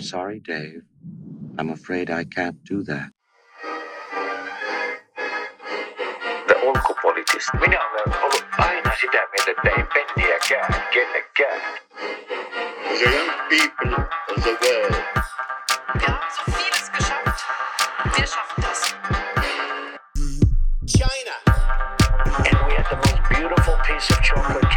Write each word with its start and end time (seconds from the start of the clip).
Sorry, 0.00 0.40
Dave. 0.40 0.82
I'm 1.58 1.70
afraid 1.70 2.10
I 2.10 2.24
can't 2.24 2.56
do 2.64 2.82
that. 2.84 3.10
The 6.48 6.56
ulkopoliittista. 6.66 7.58
Minä 7.60 7.78
olen 7.88 8.22
ollut 8.22 8.44
aina 8.58 8.92
sitä 9.00 9.18
mieltä, 9.32 9.50
että 9.50 9.68
ei 9.68 9.84
penniäkään 9.94 10.84
kenellekään. 10.92 11.60
The 12.98 13.04
young 13.04 13.30
people 13.48 14.04
of 14.36 14.42
the 14.42 14.56
world 14.62 14.94
Wir 15.94 16.08
haben 16.08 16.30
so 16.36 16.42
vieles 16.58 16.90
geschafft. 16.90 17.44
Wir 18.16 18.26
schaffen 18.26 18.62
das. 18.62 18.94
China. 20.86 21.34
And 22.48 22.58
we 22.66 22.74
had 22.74 22.86
the 22.90 22.96
most 22.96 23.22
beautiful 23.28 23.76
piece 23.86 24.10
of 24.10 24.22
chocolate 24.22 24.69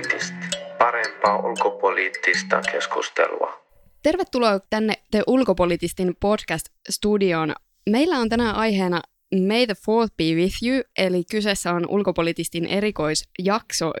ulkopoliittista. 0.00 0.58
Parempaa 0.78 1.38
ulkopoliittista 1.38 2.60
keskustelua. 2.72 3.60
Tervetuloa 4.02 4.60
tänne 4.70 4.94
The 5.10 5.22
Ulkopolitistin 5.26 6.16
podcast-studioon. 6.20 7.54
Meillä 7.90 8.18
on 8.18 8.28
tänään 8.28 8.54
aiheena 8.54 9.02
May 9.46 9.66
the 9.66 9.74
Fourth 9.84 10.16
be 10.16 10.24
with 10.24 10.56
you, 10.62 10.82
eli 10.98 11.24
kyseessä 11.30 11.72
on 11.72 11.86
Ulkopolitistin 11.88 12.66
erikoisjakso 12.66 13.92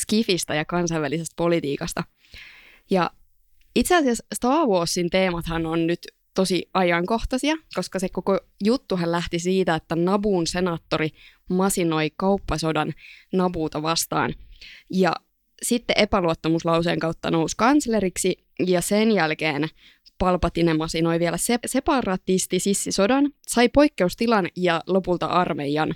Skifistä 0.00 0.54
ja 0.54 0.64
kansainvälisestä 0.64 1.34
politiikasta. 1.36 2.04
Ja 2.90 3.10
itse 3.76 3.96
asiassa 3.96 4.24
Star 4.34 4.66
Warsin 4.66 5.10
teemathan 5.10 5.66
on 5.66 5.86
nyt 5.86 5.98
tosi 6.34 6.70
ajankohtaisia, 6.74 7.54
koska 7.74 7.98
se 7.98 8.08
koko 8.08 8.40
juttuhan 8.64 9.12
lähti 9.12 9.38
siitä, 9.38 9.74
että 9.74 9.96
Nabuun 9.96 10.46
senaattori 10.46 11.08
masinoi 11.50 12.10
kauppasodan 12.16 12.92
Nabuuta 13.32 13.82
vastaan. 13.82 14.34
Ja 14.90 15.12
sitten 15.62 15.98
epäluottamuslauseen 15.98 16.98
kautta 16.98 17.30
nousi 17.30 17.56
kansleriksi 17.56 18.44
ja 18.66 18.80
sen 18.80 19.12
jälkeen 19.12 19.68
Palpatine 20.18 20.74
masinoi 20.74 21.18
vielä 21.18 21.36
se- 21.36 21.58
separatisti 21.66 22.58
sissisodan, 22.58 23.30
sai 23.48 23.68
poikkeustilan 23.68 24.48
ja 24.56 24.80
lopulta 24.86 25.26
armeijan. 25.26 25.94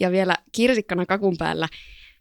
Ja 0.00 0.10
vielä 0.10 0.34
kirsikkana 0.52 1.06
kakun 1.06 1.36
päällä 1.38 1.68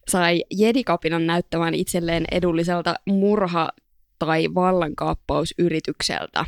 sai 0.10 0.44
jedikapinan 0.52 1.28
näyttämään 1.28 1.74
itselleen 1.74 2.26
edulliselta 2.32 2.96
murha- 3.10 3.82
tai 4.20 4.48
vallankaappausyritykseltä. 4.56 6.46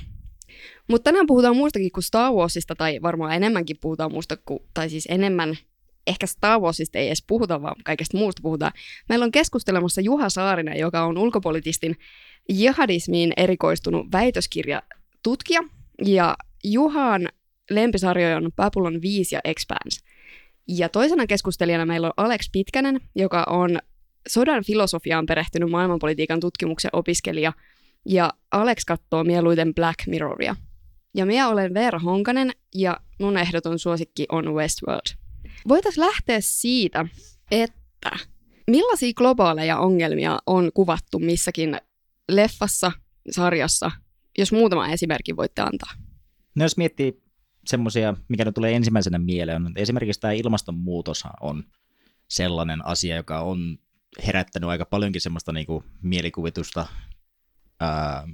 Mutta 0.88 1.04
tänään 1.04 1.28
puhutaan 1.28 1.56
muustakin 1.56 1.92
kuin 1.92 2.04
Star 2.04 2.34
Warsista, 2.34 2.76
tai 2.76 3.00
varmaan 3.02 3.34
enemmänkin 3.34 3.78
puhutaan 3.82 4.12
muusta 4.12 4.38
kuin, 4.38 4.60
tai 4.74 4.90
siis 4.90 5.08
enemmän, 5.10 5.58
ehkä 6.08 6.28
Star 6.28 6.60
Warsista 6.60 6.98
ei 6.98 7.08
edes 7.08 7.24
puhuta, 7.28 7.62
vaan 7.62 7.76
kaikesta 7.86 8.18
muusta 8.18 8.42
puhutaan. 8.42 8.72
Meillä 9.10 9.26
on 9.26 9.32
keskustelemassa 9.32 10.02
Juha 10.02 10.30
Saarinen, 10.30 10.80
joka 10.80 11.04
on 11.04 11.18
ulkopolitistin 11.18 11.96
jihadismiin 12.50 13.34
erikoistunut 13.38 14.12
väitöskirjatutkija, 14.12 15.62
ja 16.06 16.36
Juhan 16.64 17.30
lempisarjoja 17.70 18.38
on 18.38 18.52
Babylon 18.56 19.02
5 19.02 19.36
ja 19.36 19.42
Expanse. 19.44 20.00
Ja 20.68 20.90
toisena 20.90 21.28
keskustelijana 21.28 21.86
meillä 21.86 22.08
on 22.08 22.14
Alex 22.18 22.50
Pitkänen, 22.52 23.02
joka 23.16 23.44
on 23.50 23.80
sodan 24.28 24.64
filosofiaan 24.64 25.26
perehtynyt 25.26 25.70
maailmanpolitiikan 25.70 26.40
tutkimuksen 26.40 26.92
opiskelija, 26.94 27.54
ja 28.06 28.34
Alex 28.52 28.86
katsoo 28.86 29.24
mieluiten 29.24 29.76
Black 29.76 30.08
Mirroria. 30.08 30.56
Ja 31.16 31.26
minä 31.26 31.50
olen 31.50 31.74
Veera 31.74 32.00
Honkanen, 32.00 32.52
ja 32.76 32.98
mun 33.20 33.38
ehdoton 33.38 33.80
suosikki 33.80 34.26
on 34.30 34.54
Westworld. 34.54 35.29
Voitaisiin 35.68 36.06
lähteä 36.06 36.38
siitä, 36.42 37.06
että 37.52 38.12
millaisia 38.68 39.14
globaaleja 39.14 39.80
ongelmia 39.80 40.40
on 40.46 40.72
kuvattu 40.74 41.20
missäkin 41.20 41.78
leffassa, 42.32 42.92
sarjassa, 43.32 43.92
jos 44.38 44.52
muutama 44.52 44.90
esimerkki 44.90 45.36
voitte 45.36 45.62
antaa. 45.62 45.92
No 46.56 46.66
jos 46.66 46.78
miettii 46.78 47.24
semmoisia, 47.66 48.14
mikä 48.28 48.46
nyt 48.46 48.56
tulee 48.56 48.76
ensimmäisenä 48.76 49.18
mieleen, 49.18 49.66
on, 49.66 49.74
esimerkiksi 49.76 50.20
tämä 50.20 50.34
ilmastonmuutos 50.34 51.24
on 51.42 51.64
sellainen 52.28 52.86
asia, 52.86 53.16
joka 53.16 53.42
on 53.42 53.78
herättänyt 54.28 54.70
aika 54.70 54.86
paljonkin 54.86 55.22
semmoista 55.22 55.52
niinku 55.52 55.84
mielikuvitusta 56.02 56.88
ää, 57.80 58.28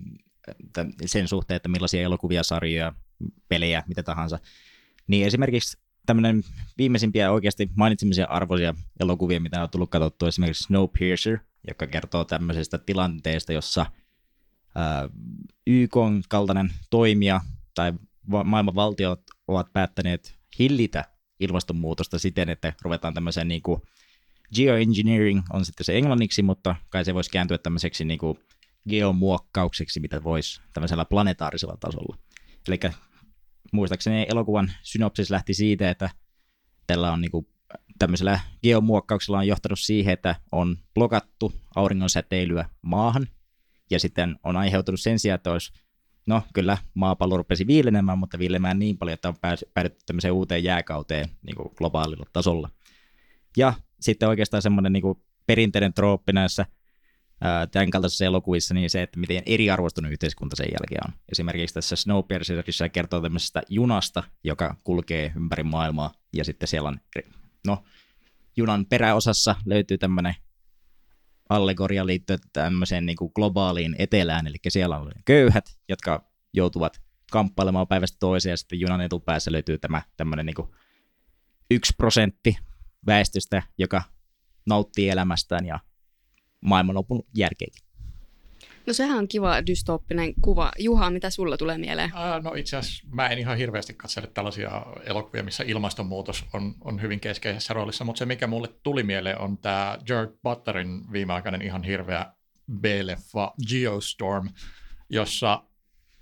sen 1.06 1.28
suhteen, 1.28 1.56
että 1.56 1.70
millaisia 1.70 2.02
elokuvia, 2.02 2.44
sarjoja, 2.44 2.94
pelejä, 3.48 3.84
mitä 3.88 4.04
tahansa. 4.04 4.40
Niin 5.08 5.28
esimerkiksi 5.28 5.78
tämmöinen 6.06 6.44
viimeisimpiä 6.78 7.32
oikeasti 7.32 7.70
mainitsemisen 7.76 8.32
arvoisia 8.32 8.74
elokuvia, 9.00 9.42
mitä 9.42 9.64
on 9.64 9.70
tullut 9.70 9.90
katsottua, 9.90 10.28
esimerkiksi 10.28 10.64
Snowpiercer, 10.64 11.38
joka 11.68 11.88
kertoo 11.88 12.26
tämmöisestä 12.26 12.78
tilanteesta, 12.78 13.54
jossa 13.54 13.86
ää, 14.76 15.10
YK 15.68 15.96
kaltainen 16.30 16.74
toimija 16.90 17.42
tai 17.76 17.94
va- 18.32 18.44
maailman 18.44 18.76
valtiot 18.76 19.22
ovat 19.48 19.74
päättäneet 19.74 20.36
hillitä 20.60 21.06
ilmastonmuutosta 21.40 22.20
siten, 22.20 22.50
että 22.50 22.74
ruvetaan 22.82 23.14
tämmöiseen 23.14 23.48
niin 23.48 23.62
kuin 23.62 23.82
geoengineering 24.56 25.42
on 25.54 25.66
sitten 25.66 25.86
se 25.86 25.98
englanniksi, 25.98 26.42
mutta 26.42 26.76
kai 26.90 27.06
se 27.06 27.14
voisi 27.14 27.32
kääntyä 27.32 27.58
tämmöiseksi 27.58 28.06
niin 28.06 28.20
kuin 28.20 28.40
geomuokkaukseksi, 28.90 30.00
mitä 30.00 30.24
voisi 30.24 30.62
tämmöisellä 30.74 31.06
planetaarisella 31.06 31.78
tasolla. 31.80 32.18
Eli 32.68 32.80
muistaakseni 33.76 34.26
elokuvan 34.30 34.72
synopsis 34.84 35.30
lähti 35.30 35.54
siitä, 35.54 35.90
että 35.90 36.10
tällä 36.88 37.12
on 37.12 37.22
niin 37.22 37.32
kuin, 37.32 37.48
tämmöisellä 38.00 38.40
geomuokkauksella 38.64 39.38
on 39.38 39.48
johtanut 39.48 39.80
siihen, 39.80 40.14
että 40.14 40.36
on 40.52 40.78
blokattu 40.94 41.54
auringon 41.76 42.10
säteilyä 42.10 42.70
maahan, 42.82 43.28
ja 43.90 44.00
sitten 44.00 44.40
on 44.44 44.58
aiheutunut 44.58 45.00
sen 45.00 45.20
sijaan, 45.20 45.36
että 45.36 45.52
olisi, 45.52 45.74
no 46.28 46.44
kyllä 46.54 46.78
maapallo 46.94 47.38
rupesi 47.38 47.68
viilenemään, 47.68 48.20
mutta 48.20 48.40
viilemään 48.40 48.80
niin 48.80 48.98
paljon, 48.98 49.14
että 49.14 49.30
on 49.30 49.36
päädytty 49.74 50.04
tämmöiseen 50.06 50.34
uuteen 50.34 50.64
jääkauteen 50.64 51.30
niin 51.46 51.56
kuin 51.56 51.70
globaalilla 51.78 52.26
tasolla. 52.34 52.70
Ja 53.58 53.74
sitten 54.00 54.30
oikeastaan 54.30 54.62
semmoinen 54.62 54.94
niin 54.94 55.02
kuin 55.02 55.20
perinteinen 55.46 55.94
trooppi 55.94 56.34
näissä 56.34 56.66
tämän 57.72 57.90
kaltaisissa 57.90 58.26
elokuvissa, 58.26 58.74
niin 58.74 58.90
se, 58.90 59.02
että 59.02 59.20
miten 59.20 59.44
eriarvoistunut 59.46 60.12
yhteiskunta 60.12 60.56
sen 60.56 60.68
jälkeen 60.72 61.02
on. 61.08 61.14
Esimerkiksi 61.32 61.74
tässä 61.74 61.96
Snowpiercerissa 61.96 62.90
kertoo 62.90 63.22
tämmöisestä 63.22 63.64
junasta, 63.70 64.24
joka 64.44 64.76
kulkee 64.84 65.34
ympäri 65.36 65.64
maailmaa, 65.64 66.14
ja 66.34 66.46
sitten 66.46 66.68
siellä 66.68 66.90
on, 66.90 67.00
no, 67.68 67.84
junan 68.58 68.86
peräosassa 68.86 69.56
löytyy 69.66 69.98
tämmöinen 69.98 70.36
allegoria 71.50 72.06
liittyen 72.06 72.40
tämmöiseen 72.54 73.06
niin 73.06 73.18
kuin 73.18 73.32
globaaliin 73.36 73.96
etelään, 74.00 74.48
eli 74.48 74.58
siellä 74.68 74.98
on 74.98 75.12
köyhät, 75.26 75.78
jotka 75.90 76.30
joutuvat 76.54 77.02
kamppailemaan 77.32 77.88
päivästä 77.88 78.18
toiseen, 78.20 78.52
ja 78.52 78.58
sitten 78.58 78.80
junan 78.80 79.02
etupäässä 79.02 79.52
löytyy 79.52 79.78
tämä 79.78 80.02
tämmöinen 80.18 80.46
niin 80.46 80.56
kuin 80.56 80.68
yksi 81.72 81.94
prosentti 81.98 82.58
väestöstä, 83.08 83.64
joka 83.78 84.02
nauttii 84.66 85.10
elämästään 85.10 85.66
ja 85.66 85.80
maailmanlopun 86.66 87.26
jälkeenkin. 87.36 87.86
No 88.88 88.94
sehän 88.94 89.18
on 89.18 89.28
kiva 89.28 89.66
dystooppinen 89.68 90.34
kuva. 90.42 90.72
Juha, 90.80 91.10
mitä 91.10 91.30
sulla 91.30 91.58
tulee 91.58 91.78
mieleen? 91.78 92.12
Ää, 92.16 92.40
No 92.40 92.54
itse 92.54 92.78
asiassa 92.78 93.08
mä 93.12 93.28
en 93.28 93.40
ihan 93.40 93.58
hirveästi 93.58 93.94
katsele 93.94 94.28
tällaisia 94.28 94.86
elokuvia, 95.04 95.44
missä 95.44 95.64
ilmastonmuutos 95.68 96.46
on, 96.54 96.76
on 96.82 97.02
hyvin 97.02 97.20
keskeisessä 97.20 97.74
roolissa, 97.74 98.04
mutta 98.04 98.20
se 98.20 98.26
mikä 98.26 98.48
mulle 98.48 98.68
tuli 98.84 99.04
mieleen 99.04 99.40
on 99.40 99.58
tämä 99.58 99.98
Jared 100.10 100.30
Butlerin 100.44 101.12
viimeaikainen 101.12 101.62
ihan 101.62 101.84
hirveä 101.84 102.26
B-leffa 102.82 103.54
Geostorm, 103.70 104.50
jossa 105.10 105.64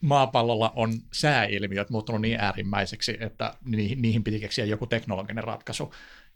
maapallolla 0.02 0.74
on 0.76 0.94
sääilmiöt 1.14 1.90
muuttunut 1.90 2.22
niin 2.22 2.40
äärimmäiseksi, 2.40 3.18
että 3.20 3.54
niihin, 3.66 4.02
niihin 4.02 4.24
piti 4.24 4.40
keksiä 4.40 4.66
joku 4.66 4.88
teknologinen 4.88 5.44
ratkaisu. 5.44 5.94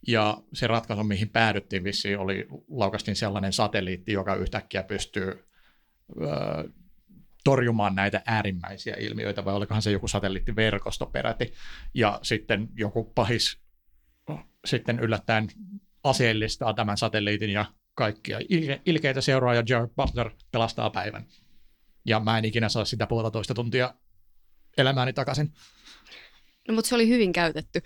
Ja 0.07 0.37
se 0.53 0.67
ratkaisu, 0.67 1.03
mihin 1.03 1.29
päädyttiin 1.29 1.83
vissiin, 1.83 2.19
oli 2.19 2.47
laukastiin 2.69 3.15
sellainen 3.15 3.53
satelliitti, 3.53 4.11
joka 4.11 4.35
yhtäkkiä 4.35 4.83
pystyy 4.83 5.25
öö, 6.21 6.63
torjumaan 7.43 7.95
näitä 7.95 8.21
äärimmäisiä 8.25 8.95
ilmiöitä, 8.99 9.45
vai 9.45 9.53
olikohan 9.53 9.81
se 9.81 9.91
joku 9.91 10.07
satelliittiverkosto 10.07 11.05
peräti, 11.05 11.53
ja 11.93 12.19
sitten 12.23 12.69
joku 12.75 13.03
pahis 13.03 13.61
sitten 14.65 14.99
yllättäen 14.99 15.47
aseellistaa 16.03 16.73
tämän 16.73 16.97
satelliitin 16.97 17.49
ja 17.49 17.65
kaikkia 17.93 18.39
ilke- 18.39 18.81
ilkeitä 18.85 19.21
seuraa, 19.21 19.53
ja 19.53 19.63
Jared 19.69 19.89
Butler 19.95 20.31
pelastaa 20.51 20.89
päivän. 20.89 21.25
Ja 22.05 22.19
mä 22.19 22.37
en 22.37 22.45
ikinä 22.45 22.69
saa 22.69 22.85
sitä 22.85 23.07
puolitoista 23.07 23.53
tuntia 23.53 23.93
elämääni 24.77 25.13
takaisin. 25.13 25.53
No, 26.67 26.73
mutta 26.75 26.89
se 26.89 26.95
oli 26.95 27.07
hyvin 27.07 27.33
käytetty. 27.33 27.81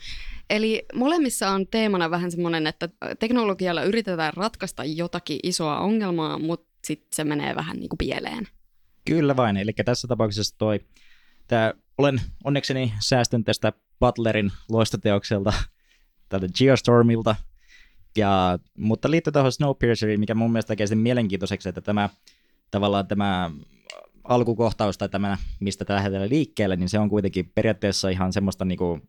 Eli 0.52 0.86
molemmissa 0.94 1.50
on 1.50 1.68
teemana 1.68 2.12
vähän 2.12 2.32
semmoinen, 2.32 2.68
että 2.68 2.90
teknologialla 3.20 3.84
yritetään 3.84 4.34
ratkaista 4.36 4.84
jotakin 4.84 5.40
isoa 5.44 5.80
ongelmaa, 5.80 6.40
mutta 6.40 6.70
sitten 6.84 7.16
se 7.16 7.24
menee 7.24 7.56
vähän 7.56 7.78
niin 7.78 7.90
kuin 7.90 7.98
pieleen. 7.98 8.48
Kyllä 9.06 9.36
vain, 9.36 9.58
eli 9.58 9.72
tässä 9.86 10.08
tapauksessa 10.08 10.58
toi, 10.58 10.80
tää, 11.48 11.74
olen 11.98 12.22
onnekseni 12.44 12.94
säästynyt 13.00 13.46
tästä 13.46 13.74
Butlerin 14.00 14.52
loistoteokselta 14.70 15.54
tältä 16.30 16.48
Geostormilta, 16.58 17.36
ja, 18.18 18.60
mutta 18.78 19.12
liittyy 19.12 19.34
tuohon 19.34 19.52
Snowpierceriin, 19.52 20.20
mikä 20.20 20.36
mun 20.36 20.52
mielestä 20.52 20.68
tekee 20.68 20.88
sen 20.88 20.98
mielenkiintoiseksi, 20.98 21.70
että 21.70 21.82
tämä 21.82 22.10
tavallaan 22.72 23.08
tämä 23.08 23.52
alkukohtaus 24.24 24.98
tai 24.98 25.10
tämä, 25.10 25.38
mistä 25.60 25.86
tämä 25.86 25.98
lähdetään 25.98 26.30
liikkeelle, 26.30 26.76
niin 26.76 26.90
se 26.90 27.00
on 27.00 27.10
kuitenkin 27.10 27.52
periaatteessa 27.56 28.10
ihan 28.10 28.34
semmoista, 28.34 28.66
niin 28.66 28.78
kuin, 28.78 29.02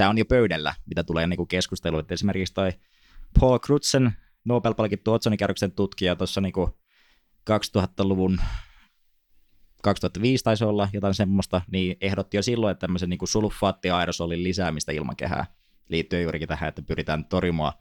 tämä 0.00 0.10
on 0.10 0.18
jo 0.18 0.24
pöydällä, 0.24 0.74
mitä 0.86 1.04
tulee 1.04 1.26
niin 1.26 1.48
keskusteluun. 1.48 2.04
Esimerkiksi 2.10 2.54
toi 2.54 2.72
Paul 3.40 3.58
Crutzen, 3.58 4.12
Nobel-palkittu 4.44 5.12
otsonikerroksen 5.12 5.72
tutkija 5.72 6.16
tuossa 6.16 6.40
niin 6.40 6.52
2000-luvun 7.50 8.40
2005 9.82 10.44
taisi 10.44 10.64
olla 10.64 10.88
jotain 10.92 11.14
semmoista, 11.14 11.62
niin 11.72 11.96
ehdotti 12.00 12.36
jo 12.36 12.42
silloin, 12.42 12.72
että 12.72 12.80
tämmöisen 12.80 13.10
niin 13.10 13.18
sulfaattiaerosolin 13.24 14.44
lisäämistä 14.44 14.92
ilmakehää 14.92 15.46
liittyen 15.88 16.22
juurikin 16.22 16.48
tähän, 16.48 16.68
että 16.68 16.82
pyritään 16.82 17.24
torjumaan 17.24 17.72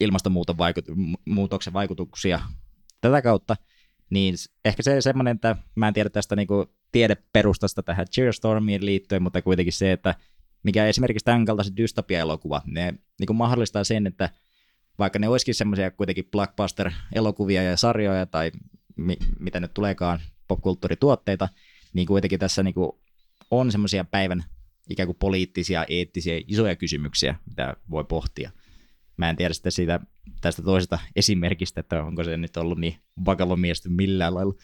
ilmastonmuutoksen 0.00 1.72
vaikutuksia 1.72 2.40
tätä 3.00 3.22
kautta, 3.22 3.56
niin 4.10 4.34
ehkä 4.64 4.82
se 4.82 5.00
semmoinen, 5.00 5.34
että 5.34 5.56
mä 5.74 5.88
en 5.88 5.94
tiedä 5.94 6.10
tästä 6.10 6.36
niin 6.36 6.48
tiedeperustasta 6.92 7.82
tähän 7.82 8.06
Cheerstormiin 8.06 8.86
liittyen, 8.86 9.22
mutta 9.22 9.42
kuitenkin 9.42 9.72
se, 9.72 9.92
että 9.92 10.14
mikä 10.62 10.86
esimerkiksi 10.86 11.24
tämän 11.24 11.44
kaltaisen 11.44 11.76
dystopia-elokuva, 11.76 12.62
ne 12.66 12.94
niin 13.20 13.26
kuin 13.26 13.36
mahdollistaa 13.36 13.84
sen, 13.84 14.06
että 14.06 14.30
vaikka 14.98 15.18
ne 15.18 15.28
olisikin 15.28 15.54
semmoisia 15.54 15.90
kuitenkin 15.90 16.28
blockbuster-elokuvia 16.30 17.62
ja 17.62 17.76
sarjoja 17.76 18.26
tai 18.26 18.52
mi- 18.96 19.18
mitä 19.40 19.60
nyt 19.60 19.74
tuleekaan 19.74 20.20
popkulttuurituotteita, 20.48 21.48
niin 21.92 22.06
kuitenkin 22.06 22.38
tässä 22.38 22.62
niin 22.62 22.74
kuin 22.74 22.92
on 23.50 23.72
semmoisia 23.72 24.04
päivän 24.04 24.44
ikään 24.90 25.06
kuin 25.06 25.16
poliittisia, 25.18 25.84
eettisiä, 25.88 26.40
isoja 26.48 26.76
kysymyksiä, 26.76 27.36
mitä 27.46 27.76
voi 27.90 28.04
pohtia. 28.04 28.50
Mä 29.16 29.30
en 29.30 29.36
tiedä 29.36 29.54
sitten 29.54 29.72
siitä 29.72 30.00
tästä 30.40 30.62
toisesta 30.62 30.98
esimerkistä, 31.16 31.80
että 31.80 32.04
onko 32.04 32.24
se 32.24 32.36
nyt 32.36 32.56
ollut 32.56 32.78
niin 32.78 32.96
vakava 33.24 33.56
miesty 33.56 33.88
millään 33.88 34.34
lailla. 34.34 34.54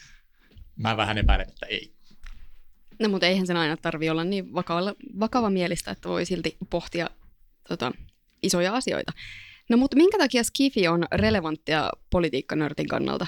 Mä 0.76 0.96
vähän 0.96 1.18
epäilen, 1.18 1.48
että 1.48 1.66
ei. 1.66 1.97
No 2.98 3.08
mutta 3.08 3.26
eihän 3.26 3.46
sen 3.46 3.56
aina 3.56 3.76
tarvi 3.76 4.10
olla 4.10 4.24
niin 4.24 4.54
vakava, 4.54 4.94
vakava 5.20 5.50
mielistä, 5.50 5.90
että 5.90 6.08
voi 6.08 6.24
silti 6.24 6.56
pohtia 6.70 7.10
tota, 7.68 7.92
isoja 8.42 8.74
asioita. 8.74 9.12
No 9.70 9.76
mutta 9.76 9.96
minkä 9.96 10.18
takia 10.18 10.44
Skifi 10.44 10.88
on 10.88 11.04
relevanttia 11.12 11.90
politiikkanörtin 12.10 12.88
kannalta? 12.88 13.26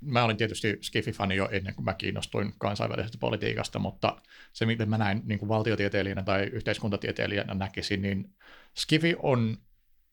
Mä 0.00 0.24
olin 0.24 0.36
tietysti 0.36 0.78
Skifi-fani 0.80 1.36
jo 1.36 1.48
ennen 1.52 1.74
kuin 1.74 1.84
mä 1.84 1.94
kiinnostuin 1.94 2.52
kansainvälisestä 2.58 3.18
politiikasta, 3.18 3.78
mutta 3.78 4.22
se, 4.52 4.66
miten 4.66 4.88
mä 4.88 4.98
näin 4.98 5.22
niin 5.24 5.38
kuin 5.38 5.48
valtiotieteilijänä 5.48 6.22
tai 6.22 6.42
yhteiskuntatieteilijänä 6.42 7.54
näkisin, 7.54 8.02
niin 8.02 8.34
Skifi 8.76 9.16
on 9.22 9.58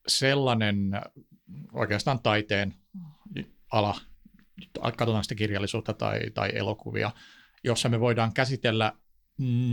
sellainen 0.07 1.01
oikeastaan 1.73 2.19
taiteen 2.19 2.73
ala, 3.71 3.95
katsotaan 4.81 5.23
sitä 5.23 5.35
kirjallisuutta 5.35 5.93
tai, 5.93 6.19
tai 6.33 6.51
elokuvia, 6.53 7.11
jossa 7.63 7.89
me 7.89 7.99
voidaan 7.99 8.33
käsitellä 8.33 8.93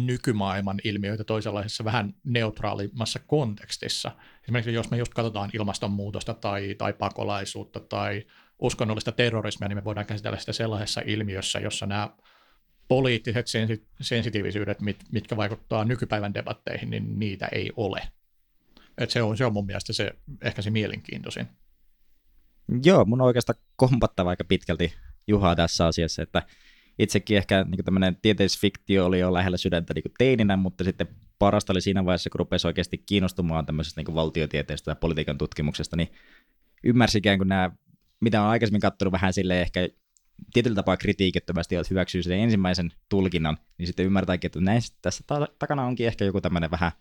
nykymaailman 0.05 0.81
ilmiöitä 0.85 1.25
toisenlaisessa 1.25 1.85
vähän 1.85 2.15
neutraalimmassa 2.25 3.19
kontekstissa. 3.27 4.13
Esimerkiksi 4.43 4.73
jos 4.73 4.91
me 4.91 4.97
just 4.97 5.15
katsotaan 5.15 5.51
ilmastonmuutosta 5.53 6.35
tai, 6.35 6.75
tai 6.79 6.93
pakolaisuutta 6.93 7.81
tai 7.81 8.27
uskonnollista 8.59 9.13
terrorismia, 9.13 9.69
niin 9.69 9.79
me 9.79 9.85
voidaan 9.85 10.07
käsitellä 10.07 10.39
sitä 10.39 10.53
sellaisessa 10.53 11.03
ilmiössä, 11.07 11.59
jossa 11.59 11.87
nämä 11.87 12.11
poliittiset 12.89 13.47
sensi- 13.47 13.87
sensitiivisyydet, 14.01 14.81
mit, 14.81 15.05
mitkä 15.13 15.37
vaikuttaa 15.37 15.85
nykypäivän 15.85 16.35
debatteihin, 16.35 16.91
niin 16.91 17.19
niitä 17.19 17.49
ei 17.53 17.73
ole. 17.77 18.03
Et 18.99 19.11
se, 19.11 19.23
on, 19.23 19.37
se 19.37 19.45
on 19.45 19.53
mun 19.53 19.67
mielestä 19.67 19.93
se, 19.93 20.13
ehkä 20.43 20.63
se 20.63 20.71
mielenkiintoisin. 20.71 21.49
Joo, 22.85 23.05
mun 23.05 23.21
on 23.21 23.27
oikeastaan 23.27 23.59
kompattava 23.77 24.31
aika 24.31 24.45
pitkälti 24.45 24.95
Juhaa 25.27 25.57
tässä 25.57 25.87
asiassa, 25.87 26.23
että 26.23 26.43
itsekin 27.01 27.37
ehkä 27.37 27.65
niin 27.65 27.85
tämmöinen 27.85 28.17
tieteisfiktio 28.23 29.07
oli 29.07 29.19
jo 29.19 29.33
lähellä 29.33 29.57
sydäntä 29.57 29.95
niin 29.95 30.15
teininä, 30.19 30.57
mutta 30.57 30.85
sitten 30.85 31.09
parasta 31.39 31.73
oli 31.73 31.81
siinä 31.81 32.05
vaiheessa, 32.05 32.31
kun 32.31 32.39
rupesi 32.39 32.67
oikeasti 32.67 32.99
kiinnostumaan 32.99 33.67
tämmöisestä 33.67 34.03
niin 34.03 34.15
valtiotieteestä 34.15 34.91
ja 34.91 34.95
politiikan 34.95 35.39
tutkimuksesta, 35.39 35.97
niin 35.97 36.09
ymmärsi 36.85 37.19
ikään 37.19 37.39
kuin 37.39 37.49
nämä, 37.49 37.71
mitä 38.21 38.43
on 38.43 38.49
aikaisemmin 38.49 38.81
katsonut 38.81 39.13
vähän 39.13 39.33
sille 39.33 39.61
ehkä 39.61 39.89
tietyllä 40.53 40.75
tapaa 40.75 40.97
kritiikittömästi, 40.97 41.77
että 41.77 41.87
hyväksyy 41.91 42.23
sen 42.23 42.39
ensimmäisen 42.39 42.93
tulkinnan, 43.09 43.59
niin 43.79 43.87
sitten 43.87 44.07
ymmärtääkin, 44.07 44.49
että 44.49 44.61
näissä, 44.61 44.95
tässä 45.03 45.25
ta- 45.27 45.49
takana 45.59 45.85
onkin 45.85 46.07
ehkä 46.07 46.25
joku 46.25 46.41
tämmöinen 46.41 46.71
vähän 46.71 46.93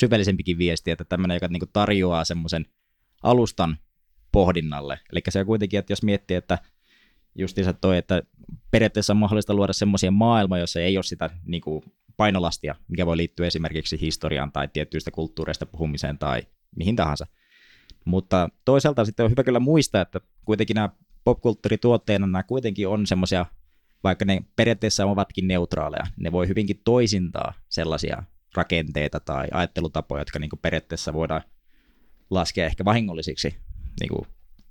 syvällisempikin 0.00 0.58
viesti, 0.58 0.90
että 0.90 1.04
tämmöinen, 1.04 1.34
joka 1.34 1.48
niin 1.48 1.62
tarjoaa 1.72 2.24
semmoisen 2.24 2.66
alustan 3.22 3.78
pohdinnalle. 4.32 5.00
Eli 5.12 5.20
se 5.28 5.40
on 5.40 5.46
kuitenkin, 5.46 5.78
että 5.78 5.92
jos 5.92 6.02
miettii, 6.02 6.36
että 6.36 6.58
justiinsa 7.34 7.72
toi, 7.72 7.98
että 7.98 8.22
periaatteessa 8.70 9.12
on 9.12 9.16
mahdollista 9.16 9.54
luoda 9.54 9.72
semmoisia 9.72 10.10
maailmoja, 10.10 10.60
joissa 10.60 10.80
ei 10.80 10.96
ole 10.96 11.02
sitä 11.02 11.30
niin 11.44 11.60
kuin 11.60 11.84
painolastia, 12.16 12.74
mikä 12.88 13.06
voi 13.06 13.16
liittyä 13.16 13.46
esimerkiksi 13.46 14.00
historiaan 14.00 14.52
tai 14.52 14.68
tiettyistä 14.68 15.10
kulttuureista 15.10 15.66
puhumiseen 15.66 16.18
tai 16.18 16.42
mihin 16.76 16.96
tahansa. 16.96 17.26
Mutta 18.04 18.48
toisaalta 18.64 19.04
sitten 19.04 19.24
on 19.24 19.30
hyvä 19.30 19.44
kyllä 19.44 19.60
muistaa, 19.60 20.02
että 20.02 20.20
kuitenkin 20.44 20.74
nämä 20.74 20.88
popkulttuurituotteina 21.24 22.26
nämä 22.26 22.42
kuitenkin 22.42 22.88
on 22.88 23.06
semmoisia, 23.06 23.46
vaikka 24.04 24.24
ne 24.24 24.42
periaatteessa 24.56 25.06
ovatkin 25.06 25.48
neutraaleja, 25.48 26.06
ne 26.16 26.32
voi 26.32 26.48
hyvinkin 26.48 26.80
toisintaa 26.84 27.52
sellaisia 27.68 28.22
rakenteita 28.54 29.20
tai 29.20 29.48
ajattelutapoja, 29.52 30.20
jotka 30.20 30.38
niin 30.38 30.50
periaatteessa 30.62 31.12
voidaan 31.12 31.42
laskea 32.30 32.66
ehkä 32.66 32.84
vahingollisiksi 32.84 33.56
niin 34.00 34.08
kuin 34.08 34.26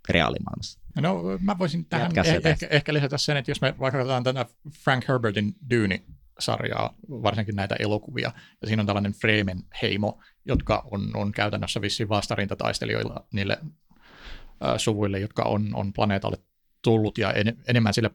reaalimaailmassa. 0.10 0.83
No 1.02 1.24
mä 1.40 1.58
voisin 1.60 1.86
tähän 1.86 2.12
eh- 2.12 2.48
ehkä, 2.48 2.68
ehkä 2.70 2.94
lisätä 2.94 3.18
sen, 3.18 3.38
että 3.38 3.52
jos 3.52 3.62
me 3.62 3.76
vaikka 3.80 3.98
katsotaan 3.98 4.24
tätä 4.24 4.46
Frank 4.84 5.08
Herbertin 5.08 5.56
Dune-sarjaa, 5.70 6.96
varsinkin 7.10 7.56
näitä 7.56 7.76
elokuvia, 7.80 8.32
ja 8.62 8.68
siinä 8.68 8.82
on 8.82 8.86
tällainen 8.86 9.14
Freeman 9.14 9.64
heimo, 9.82 10.20
jotka 10.46 10.88
on, 10.92 11.12
on 11.16 11.32
käytännössä 11.32 11.82
vissiin 11.82 12.10
vastarintataistelijoilla 12.10 13.28
niille 13.34 13.58
äh, 13.64 14.78
suvuille, 14.78 15.20
jotka 15.20 15.44
on, 15.44 15.70
on 15.74 15.94
planeetalle 15.94 16.38
tullut 16.82 17.18
ja 17.18 17.32
en, 17.32 17.58
enemmän 17.68 17.94
sille 17.94 18.12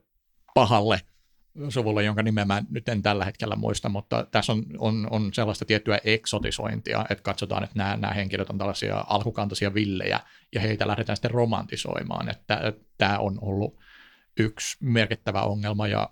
pahalle 0.55 1.01
suvulle, 1.69 2.05
jonka 2.05 2.23
nimeä 2.23 2.45
mä 2.45 2.63
nyt 2.71 2.89
en 2.89 3.03
tällä 3.03 3.25
hetkellä 3.25 3.57
muista, 3.57 3.89
mutta 3.89 4.27
tässä 4.31 4.53
on, 4.53 4.65
on, 4.79 5.07
on 5.11 5.35
sellaista 5.35 5.65
tiettyä 5.65 5.99
eksotisointia, 6.05 7.07
että 7.11 7.23
katsotaan, 7.23 7.65
että 7.65 7.79
nämä, 7.79 7.97
nämä 7.97 8.15
henkilöt 8.15 8.51
on 8.51 8.59
tällaisia 8.59 9.05
alkukantaisia 9.09 9.75
villejä, 9.75 10.21
ja 10.55 10.61
heitä 10.61 10.87
lähdetään 10.87 11.17
sitten 11.17 11.31
romantisoimaan, 11.31 12.31
että 12.31 12.73
tämä 12.99 13.19
on 13.19 13.38
ollut 13.41 13.79
yksi 14.38 14.77
merkittävä 14.81 15.43
ongelma, 15.43 15.87
ja 15.87 16.11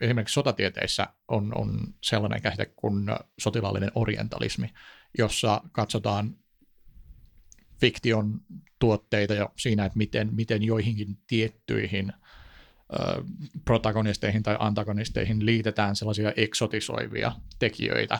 esimerkiksi 0.00 0.34
sotatieteissä 0.34 1.06
on, 1.28 1.52
on 1.58 1.78
sellainen 2.02 2.42
käsite 2.42 2.66
kuin 2.76 3.06
sotilaallinen 3.38 3.92
orientalismi, 3.94 4.70
jossa 5.18 5.60
katsotaan 5.72 6.36
fiktion 7.80 8.40
tuotteita 8.78 9.34
ja 9.34 9.48
siinä, 9.56 9.84
että 9.84 9.98
miten, 9.98 10.34
miten 10.34 10.62
joihinkin 10.62 11.16
tiettyihin 11.26 12.12
protagonisteihin 13.64 14.42
tai 14.42 14.56
antagonisteihin 14.58 15.46
liitetään 15.46 15.96
sellaisia 15.96 16.32
eksotisoivia 16.36 17.32
tekijöitä, 17.58 18.18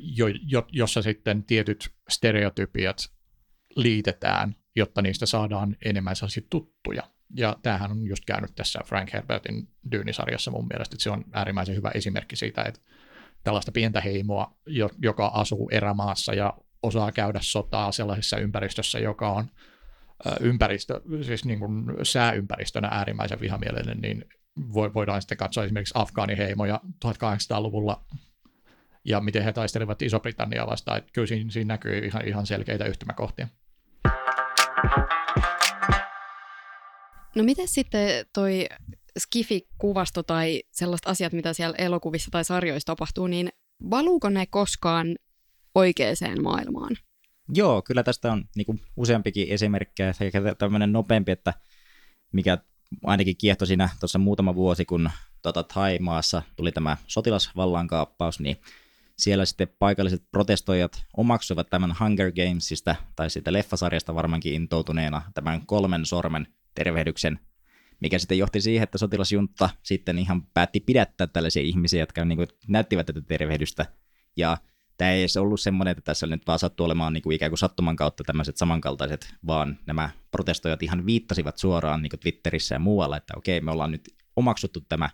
jo, 0.00 0.26
jo, 0.46 0.66
jossa 0.72 1.02
sitten 1.02 1.44
tietyt 1.44 1.90
stereotypiat 2.08 2.96
liitetään, 3.76 4.56
jotta 4.76 5.02
niistä 5.02 5.26
saadaan 5.26 5.76
enemmän 5.84 6.16
sellaisia 6.16 6.42
tuttuja. 6.50 7.02
Ja 7.36 7.56
tämähän 7.62 7.90
on 7.90 8.06
just 8.06 8.24
käynyt 8.24 8.54
tässä 8.54 8.80
Frank 8.86 9.12
Herbertin 9.12 9.68
Dyynisarjassa 9.90 10.50
mun 10.50 10.66
mielestä, 10.72 10.94
että 10.94 11.02
se 11.02 11.10
on 11.10 11.24
äärimmäisen 11.32 11.76
hyvä 11.76 11.90
esimerkki 11.94 12.36
siitä, 12.36 12.62
että 12.62 12.80
tällaista 13.44 13.72
pientä 13.72 14.00
heimoa, 14.00 14.56
joka 15.02 15.26
asuu 15.26 15.68
erämaassa 15.72 16.34
ja 16.34 16.54
osaa 16.82 17.12
käydä 17.12 17.38
sotaa 17.42 17.92
sellaisessa 17.92 18.38
ympäristössä, 18.38 18.98
joka 18.98 19.30
on 19.30 19.50
ympäristö, 20.40 21.00
siis 21.22 21.44
niin 21.44 21.58
kuin 21.58 21.84
sääympäristönä 22.02 22.88
äärimmäisen 22.88 23.40
vihamielinen, 23.40 23.98
niin 24.00 24.24
voidaan 24.72 25.22
sitten 25.22 25.38
katsoa 25.38 25.64
esimerkiksi 25.64 25.94
afgaaniheimoja 25.96 26.80
1800-luvulla 27.04 28.04
ja 29.04 29.20
miten 29.20 29.44
he 29.44 29.52
taistelivat 29.52 30.02
Iso-Britanniaa 30.02 30.66
vastaan. 30.66 30.98
Että 30.98 31.10
kyllä 31.12 31.26
siinä, 31.26 31.50
siinä 31.50 31.74
näkyy 31.74 31.98
ihan, 31.98 32.28
ihan 32.28 32.46
selkeitä 32.46 32.84
yhtymäkohtia. 32.84 33.48
No 37.36 37.44
miten 37.44 37.68
sitten 37.68 38.26
toi 38.32 38.66
Skifi-kuvasto 39.18 40.22
tai 40.22 40.62
sellaiset 40.72 41.08
asiat, 41.08 41.32
mitä 41.32 41.52
siellä 41.52 41.76
elokuvissa 41.78 42.30
tai 42.30 42.44
sarjoissa 42.44 42.86
tapahtuu, 42.86 43.26
niin 43.26 43.48
valuuko 43.90 44.28
ne 44.28 44.46
koskaan 44.46 45.16
oikeaan 45.74 46.42
maailmaan? 46.42 46.96
Joo, 47.54 47.82
kyllä 47.82 48.02
tästä 48.02 48.32
on 48.32 48.44
niin 48.56 48.66
kuin 48.66 48.80
useampikin 48.96 49.48
esimerkkejä. 49.48 50.14
Ehkä 50.20 50.54
tämmöinen 50.58 50.92
nopeampi, 50.92 51.32
että 51.32 51.54
mikä 52.32 52.58
ainakin 53.04 53.36
kiehtoi 53.36 53.66
siinä 53.66 53.88
tuossa 54.00 54.18
muutama 54.18 54.54
vuosi, 54.54 54.84
kun 54.84 55.10
tota, 55.42 55.62
Thaimaassa 55.62 56.42
tuli 56.56 56.72
tämä 56.72 56.96
sotilasvallankaappaus, 57.06 58.40
niin 58.40 58.56
siellä 59.18 59.44
sitten 59.44 59.68
paikalliset 59.78 60.22
protestoijat 60.30 61.04
omaksuivat 61.16 61.70
tämän 61.70 61.94
Hunger 62.00 62.32
Gamesista, 62.32 62.96
tai 63.16 63.30
siitä 63.30 63.52
leffasarjasta 63.52 64.14
varmaankin 64.14 64.54
intoutuneena, 64.54 65.22
tämän 65.34 65.66
kolmen 65.66 66.06
sormen 66.06 66.46
tervehdyksen, 66.74 67.38
mikä 68.00 68.18
sitten 68.18 68.38
johti 68.38 68.60
siihen, 68.60 68.82
että 68.82 68.98
sotilasjunta 68.98 69.70
sitten 69.82 70.18
ihan 70.18 70.42
päätti 70.42 70.80
pidättää 70.80 71.26
tällaisia 71.26 71.62
ihmisiä, 71.62 72.00
jotka 72.00 72.24
niin 72.24 72.36
kuin 72.36 72.48
näyttivät 72.68 73.06
tätä 73.06 73.20
tervehdystä, 73.20 73.86
ja 74.36 74.56
tämä 74.96 75.10
ei 75.10 75.20
edes 75.20 75.36
ollut 75.36 75.60
semmoinen, 75.60 75.92
että 75.92 76.02
tässä 76.02 76.26
nyt 76.26 76.46
vaan 76.46 76.58
sattu 76.58 76.84
olemaan 76.84 77.12
niin 77.12 77.22
kuin 77.22 77.34
ikään 77.36 77.50
kuin 77.50 77.58
sattuman 77.58 77.96
kautta 77.96 78.24
tämmöiset 78.24 78.56
samankaltaiset, 78.56 79.34
vaan 79.46 79.78
nämä 79.86 80.10
protestoijat 80.30 80.82
ihan 80.82 81.06
viittasivat 81.06 81.58
suoraan 81.58 82.02
niin 82.02 82.10
kuin 82.10 82.20
Twitterissä 82.20 82.74
ja 82.74 82.78
muualla, 82.78 83.16
että 83.16 83.34
okei, 83.36 83.60
me 83.60 83.70
ollaan 83.70 83.90
nyt 83.90 84.14
omaksuttu 84.36 84.80
tämä 84.80 85.10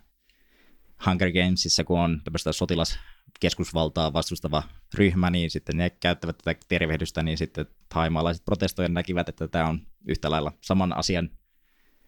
Hunger 1.05 1.31
Gamesissa, 1.31 1.83
kun 1.83 1.99
on 1.99 2.21
tämmöistä 2.23 2.51
sotilaskeskusvaltaa 2.51 4.13
vastustava 4.13 4.63
ryhmä, 4.93 5.29
niin 5.29 5.51
sitten 5.51 5.77
ne 5.77 5.89
käyttävät 5.89 6.37
tätä 6.37 6.59
tervehdystä, 6.67 7.23
niin 7.23 7.37
sitten 7.37 7.65
taimaalaiset 7.93 8.45
protestoijat 8.45 8.93
näkivät, 8.93 9.29
että 9.29 9.47
tämä 9.47 9.67
on 9.67 9.81
yhtä 10.07 10.31
lailla 10.31 10.51
saman 10.61 10.97
asian, 10.97 11.29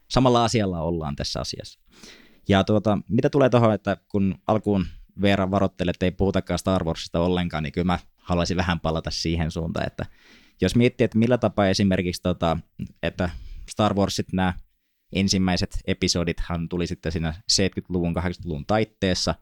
samalla 0.07 0.43
asialla 0.43 0.81
ollaan 0.81 1.15
tässä 1.15 1.39
asiassa. 1.39 1.79
Ja 2.49 2.63
tuota, 2.63 2.97
mitä 3.09 3.29
tulee 3.29 3.49
tuohon, 3.49 3.73
että 3.73 3.97
kun 4.09 4.35
alkuun 4.47 4.85
Veera 5.21 5.51
varoitteli, 5.51 5.89
että 5.89 6.05
ei 6.05 6.11
puhutakaan 6.11 6.59
Star 6.59 6.83
Warsista 6.83 7.19
ollenkaan, 7.19 7.63
niin 7.63 7.73
kyllä 7.73 7.85
mä 7.85 7.99
haluaisin 8.17 8.57
vähän 8.57 8.79
palata 8.79 9.11
siihen 9.11 9.51
suuntaan, 9.51 9.87
että 9.87 10.05
jos 10.61 10.75
miettii, 10.75 11.05
että 11.05 11.17
millä 11.17 11.37
tapaa 11.37 11.67
esimerkiksi, 11.67 12.21
tota, 12.21 12.57
että 13.03 13.29
Star 13.69 13.93
Warsit 13.93 14.33
nämä 14.33 14.53
ensimmäiset 15.13 15.79
episodithan 15.87 16.69
tuli 16.69 16.87
sitten 16.87 17.11
siinä 17.11 17.33
70-luvun, 17.51 18.15
80-luvun 18.17 18.65
taitteessa, 18.65 19.35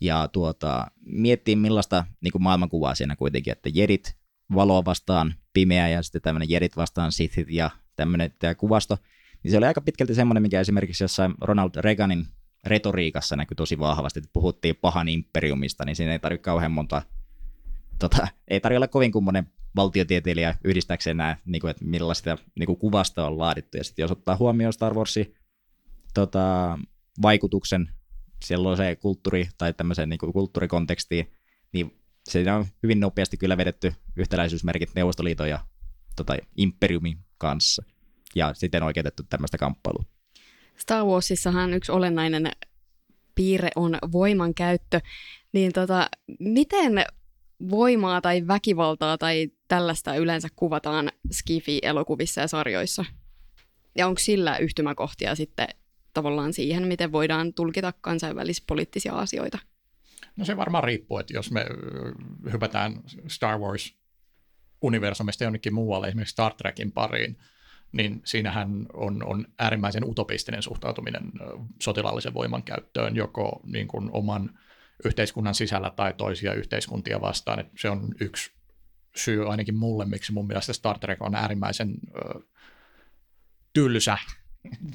ja 0.00 0.28
tuota, 0.28 0.86
miettii 1.06 1.56
millaista 1.56 2.04
niin 2.20 2.32
kuin 2.32 2.42
maailmankuvaa 2.42 2.94
siinä 2.94 3.16
kuitenkin, 3.16 3.52
että 3.52 3.70
jedit 3.74 4.16
valoa 4.54 4.84
vastaan 4.84 5.34
pimeä 5.52 5.88
ja 5.88 6.02
sitten 6.02 6.22
tämmöinen 6.22 6.50
jedit 6.50 6.76
vastaan 6.76 7.12
sithit 7.12 7.50
ja 7.50 7.70
tämmöinen 7.96 8.34
tämä 8.38 8.54
kuvasto, 8.54 8.98
niin 9.42 9.50
se 9.50 9.58
oli 9.58 9.66
aika 9.66 9.80
pitkälti 9.80 10.14
semmoinen, 10.14 10.42
mikä 10.42 10.60
esimerkiksi 10.60 11.04
jossain 11.04 11.34
Ronald 11.40 11.70
Reaganin 11.76 12.26
retoriikassa 12.68 13.36
näkyy 13.36 13.54
tosi 13.54 13.78
vahvasti, 13.78 14.18
että 14.18 14.30
puhuttiin 14.32 14.76
pahan 14.76 15.08
imperiumista, 15.08 15.84
niin 15.84 15.96
siinä 15.96 16.12
ei 16.12 16.18
tarvitse 16.18 16.42
kauhean 16.42 16.72
monta, 16.72 17.02
tota, 17.98 18.28
ei 18.48 18.60
tarvitse 18.60 18.78
olla 18.78 18.88
kovin 18.88 19.12
kummonen 19.12 19.52
valtiotieteilijä 19.76 20.54
yhdistääkseen 20.64 21.16
nämä, 21.16 21.36
niin 21.44 21.60
kuin, 21.60 21.70
että 21.70 21.84
millaista 21.84 22.38
niin 22.58 22.66
kuin 22.66 22.78
kuvasta 22.78 23.26
on 23.26 23.38
laadittu. 23.38 23.76
Ja 23.76 23.84
sitten 23.84 24.02
jos 24.02 24.10
ottaa 24.10 24.36
huomioon 24.36 24.72
Star 24.72 24.94
Warsin 24.94 25.34
tota, 26.14 26.78
vaikutuksen 27.22 27.90
se 28.44 28.54
kulttuuri- 29.00 29.48
tai 29.58 29.72
tämmöiseen 29.72 30.08
niin 30.08 30.18
kuin 30.18 30.32
kulttuurikontekstiin, 30.32 31.32
niin 31.72 31.98
se 32.28 32.52
on 32.52 32.66
hyvin 32.82 33.00
nopeasti 33.00 33.36
kyllä 33.36 33.56
vedetty 33.56 33.94
yhtäläisyysmerkit 34.16 34.90
Neuvostoliiton 34.94 35.48
ja 35.48 35.58
tota, 36.16 36.36
imperiumin 36.56 37.18
kanssa. 37.38 37.82
Ja 38.34 38.54
sitten 38.54 38.82
oikeutettu 38.82 39.22
tämmöistä 39.22 39.58
kamppailua. 39.58 40.04
Star 40.78 41.04
Warsissahan 41.04 41.74
yksi 41.74 41.92
olennainen 41.92 42.52
piirre 43.34 43.70
on 43.76 43.98
voiman 44.12 44.54
käyttö, 44.54 45.00
niin 45.52 45.72
tota, 45.72 46.08
miten 46.40 47.04
voimaa 47.70 48.20
tai 48.20 48.46
väkivaltaa 48.46 49.18
tai 49.18 49.50
tällaista 49.68 50.16
yleensä 50.16 50.48
kuvataan 50.56 51.12
Skifi-elokuvissa 51.30 52.40
ja 52.40 52.48
sarjoissa? 52.48 53.04
Ja 53.96 54.06
onko 54.06 54.18
sillä 54.18 54.56
yhtymäkohtia 54.56 55.34
sitten 55.34 55.68
tavallaan 56.14 56.52
siihen, 56.52 56.86
miten 56.86 57.12
voidaan 57.12 57.54
tulkita 57.54 57.92
kansainvälispoliittisia 58.00 59.12
asioita? 59.12 59.58
No 60.36 60.44
se 60.44 60.56
varmaan 60.56 60.84
riippuu, 60.84 61.18
että 61.18 61.32
jos 61.32 61.50
me 61.50 61.66
hypätään 62.52 63.02
Star 63.28 63.58
Wars-universumista 63.58 65.44
jonnekin 65.44 65.74
muualle, 65.74 66.08
esimerkiksi 66.08 66.32
Star 66.32 66.54
Trekin 66.54 66.92
pariin, 66.92 67.36
niin 67.92 68.20
siinähän 68.24 68.86
on, 68.92 69.26
on 69.26 69.46
äärimmäisen 69.58 70.04
utopistinen 70.04 70.62
suhtautuminen 70.62 71.32
sotilaallisen 71.82 72.34
voiman 72.34 72.62
käyttöön, 72.62 73.16
joko 73.16 73.60
niin 73.64 73.88
kuin 73.88 74.10
oman 74.12 74.58
yhteiskunnan 75.04 75.54
sisällä 75.54 75.90
tai 75.90 76.14
toisia 76.14 76.54
yhteiskuntia 76.54 77.20
vastaan. 77.20 77.60
Et 77.60 77.66
se 77.78 77.90
on 77.90 78.14
yksi 78.20 78.50
syy 79.16 79.50
ainakin 79.50 79.76
mulle, 79.76 80.04
miksi 80.04 80.32
mun 80.32 80.46
mielestä 80.46 80.72
Star 80.72 80.98
Trek 80.98 81.22
on 81.22 81.34
äärimmäisen 81.34 81.94
ö, 82.16 82.40
tylsä 83.72 84.18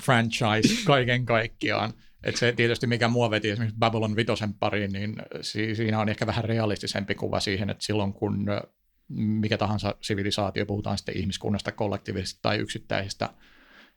franchise 0.01 0.85
kaiken 0.85 1.25
kaikkiaan. 1.25 1.93
Et 2.23 2.35
se 2.35 2.51
tietysti, 2.51 2.87
mikä 2.87 3.07
mua 3.07 3.29
veti 3.29 3.49
esimerkiksi 3.49 3.79
Babylon 3.79 4.15
Vitosen 4.15 4.53
pariin, 4.53 4.91
niin 4.91 5.15
si- 5.41 5.75
siinä 5.75 5.99
on 5.99 6.09
ehkä 6.09 6.27
vähän 6.27 6.43
realistisempi 6.43 7.15
kuva 7.15 7.39
siihen, 7.39 7.69
että 7.69 7.85
silloin 7.85 8.13
kun 8.13 8.45
mikä 9.09 9.57
tahansa 9.57 9.95
sivilisaatio, 10.01 10.65
puhutaan 10.65 10.97
sitten 10.97 11.17
ihmiskunnasta, 11.17 11.71
kollektiivisesta 11.71 12.39
tai 12.41 12.57
yksittäisistä 12.57 13.29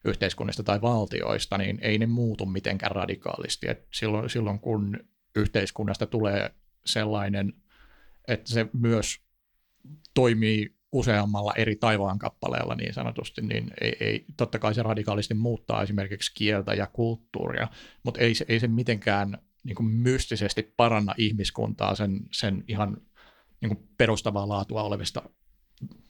yhteiskunnista 0.05 0.63
tai 0.63 0.81
valtioista, 0.81 1.59
niin 1.59 1.79
ei 1.83 1.99
ne 1.99 2.07
muutu 2.07 2.47
mitenkään 2.47 2.93
radikaalisti. 2.93 3.71
Et 3.71 3.87
silloin, 3.93 4.31
silloin 4.31 4.59
kun 4.59 4.99
yhteiskunnasta 5.37 6.07
tulee 6.07 6.51
sellainen, 6.87 7.53
että 8.29 8.51
se 8.51 8.67
myös 8.73 9.21
toimii 10.15 10.77
useammalla 10.93 11.53
eri 11.57 11.77
taivaan 11.77 12.19
kappaleella 12.19 12.75
niin 12.75 12.95
sanotusti, 12.95 13.43
niin 13.43 13.71
ei, 13.81 13.97
ei, 14.01 14.25
totta 14.37 14.59
kai 14.59 14.75
se 14.75 14.83
radikaalisti 14.83 15.35
muuttaa 15.35 15.83
esimerkiksi 15.83 16.35
kieltä 16.35 16.75
ja 16.75 16.87
kulttuuria, 16.87 17.69
mutta 18.03 18.21
ei 18.21 18.35
se, 18.35 18.45
ei 18.49 18.61
se 18.61 18.69
mitenkään 18.69 19.39
niin 19.65 19.77
kuin 19.77 19.87
mystisesti 19.87 20.73
paranna 20.77 21.15
ihmiskuntaa 21.19 21.95
sen, 21.95 22.21
sen 22.33 22.65
ihan 22.69 22.97
niin 23.61 23.77
kuin 23.77 23.89
perustavaa 23.99 24.49
laatua 24.49 24.83
olevista 24.83 25.23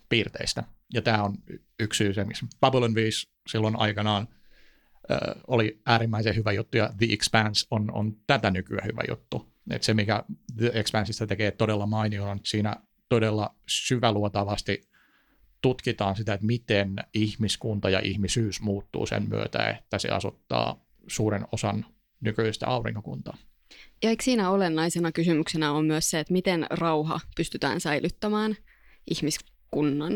piirteistä. 0.09 0.65
Ja 0.95 1.03
tämä 1.03 1.23
on 1.23 1.37
yksi 1.81 1.99
syy 1.99 2.25
miksi 2.25 2.47
Babylon 2.61 2.95
5 2.95 3.29
silloin 3.49 3.77
aikanaan 3.77 4.29
äh, 5.11 5.43
oli 5.47 5.81
äärimmäisen 5.87 6.37
hyvä 6.37 6.53
juttu, 6.53 6.77
ja 6.77 6.91
The 6.99 7.07
Expanse 7.11 7.67
on, 7.71 7.91
on 7.93 8.17
tätä 8.27 8.51
nykyään 8.51 8.87
hyvä 8.87 9.03
juttu. 9.09 9.53
Et 9.71 9.83
se, 9.83 9.95
mikä 9.95 10.25
The 10.57 10.71
Expanseista 10.75 11.27
tekee 11.27 11.51
todella 11.51 11.87
mainion, 11.87 12.29
on, 12.29 12.37
että 12.37 12.49
siinä 12.49 12.77
todella 13.09 13.55
syväluotavasti 13.67 14.89
tutkitaan 15.63 16.17
sitä, 16.17 16.35
että 16.35 16.47
miten 16.47 16.97
ihmiskunta 17.15 17.91
ja 17.91 18.01
ihmisyys 18.01 18.61
muuttuu 18.61 19.07
sen 19.07 19.29
myötä, 19.29 19.69
että 19.69 19.99
se 19.99 20.09
asuttaa 20.09 20.85
suuren 21.07 21.47
osan 21.53 21.87
nykyistä 22.21 22.67
aurinkokuntaa. 22.67 23.37
Ja 24.03 24.11
eikö 24.11 24.25
siinä 24.25 24.51
olennaisena 24.51 25.13
kysymyksenä 25.13 25.73
on 25.73 25.85
myös 25.85 26.11
se, 26.11 26.21
että 26.21 26.33
miten 26.33 26.67
rauha 26.71 27.21
pystytään 27.37 27.81
säilyttämään 27.81 28.57
ihmiskunnan, 29.11 30.13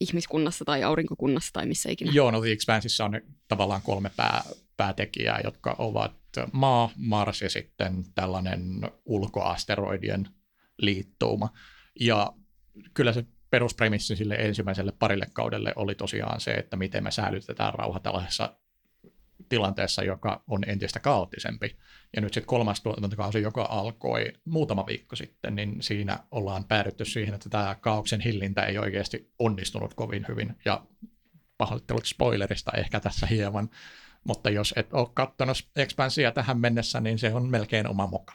ihmiskunnassa 0.00 0.64
tai 0.64 0.82
aurinkokunnassa 0.82 1.52
tai 1.52 1.66
missä 1.66 1.90
ikinä? 1.90 2.12
Joo, 2.14 2.30
no 2.30 2.40
The 2.40 3.04
on 3.04 3.20
tavallaan 3.48 3.82
kolme 3.82 4.10
pää, 4.16 4.42
päätekijää, 4.76 5.40
jotka 5.44 5.76
ovat 5.78 6.12
maa, 6.52 6.90
Mars 6.96 7.42
ja 7.42 7.50
sitten 7.50 8.04
tällainen 8.14 8.80
ulkoasteroidien 9.04 10.28
liittouma. 10.78 11.52
Ja 12.00 12.32
kyllä 12.94 13.12
se 13.12 13.24
peruspremissi 13.50 14.16
sille 14.16 14.34
ensimmäiselle 14.34 14.92
parille 14.92 15.26
kaudelle 15.32 15.72
oli 15.76 15.94
tosiaan 15.94 16.40
se, 16.40 16.50
että 16.52 16.76
miten 16.76 17.04
me 17.04 17.10
säilytetään 17.10 17.74
rauha 17.74 18.00
tällaisessa 18.00 18.58
tilanteessa, 19.48 20.02
joka 20.04 20.42
on 20.46 20.60
entistä 20.66 21.00
kaoottisempi. 21.00 21.76
Ja 22.16 22.22
nyt 22.22 22.34
sitten 22.34 22.48
kolmas 22.48 22.80
tuotantokausi, 22.80 23.42
joka 23.42 23.66
alkoi 23.70 24.32
muutama 24.44 24.86
viikko 24.86 25.16
sitten, 25.16 25.54
niin 25.56 25.76
siinä 25.80 26.18
ollaan 26.30 26.64
päädytty 26.64 27.04
siihen, 27.04 27.34
että 27.34 27.48
tämä 27.48 27.76
kaauksen 27.80 28.20
hillintä 28.20 28.62
ei 28.62 28.78
oikeasti 28.78 29.32
onnistunut 29.38 29.94
kovin 29.94 30.24
hyvin. 30.28 30.56
Ja 30.64 30.84
pahoittelut 31.58 32.06
spoilerista 32.06 32.70
ehkä 32.76 33.00
tässä 33.00 33.26
hieman, 33.26 33.70
mutta 34.24 34.50
jos 34.50 34.74
et 34.76 34.94
ole 34.94 35.08
katsonut 35.14 35.56
Expansia 35.76 36.32
tähän 36.32 36.60
mennessä, 36.60 37.00
niin 37.00 37.18
se 37.18 37.34
on 37.34 37.48
melkein 37.48 37.88
oma 37.88 38.06
moka. 38.06 38.34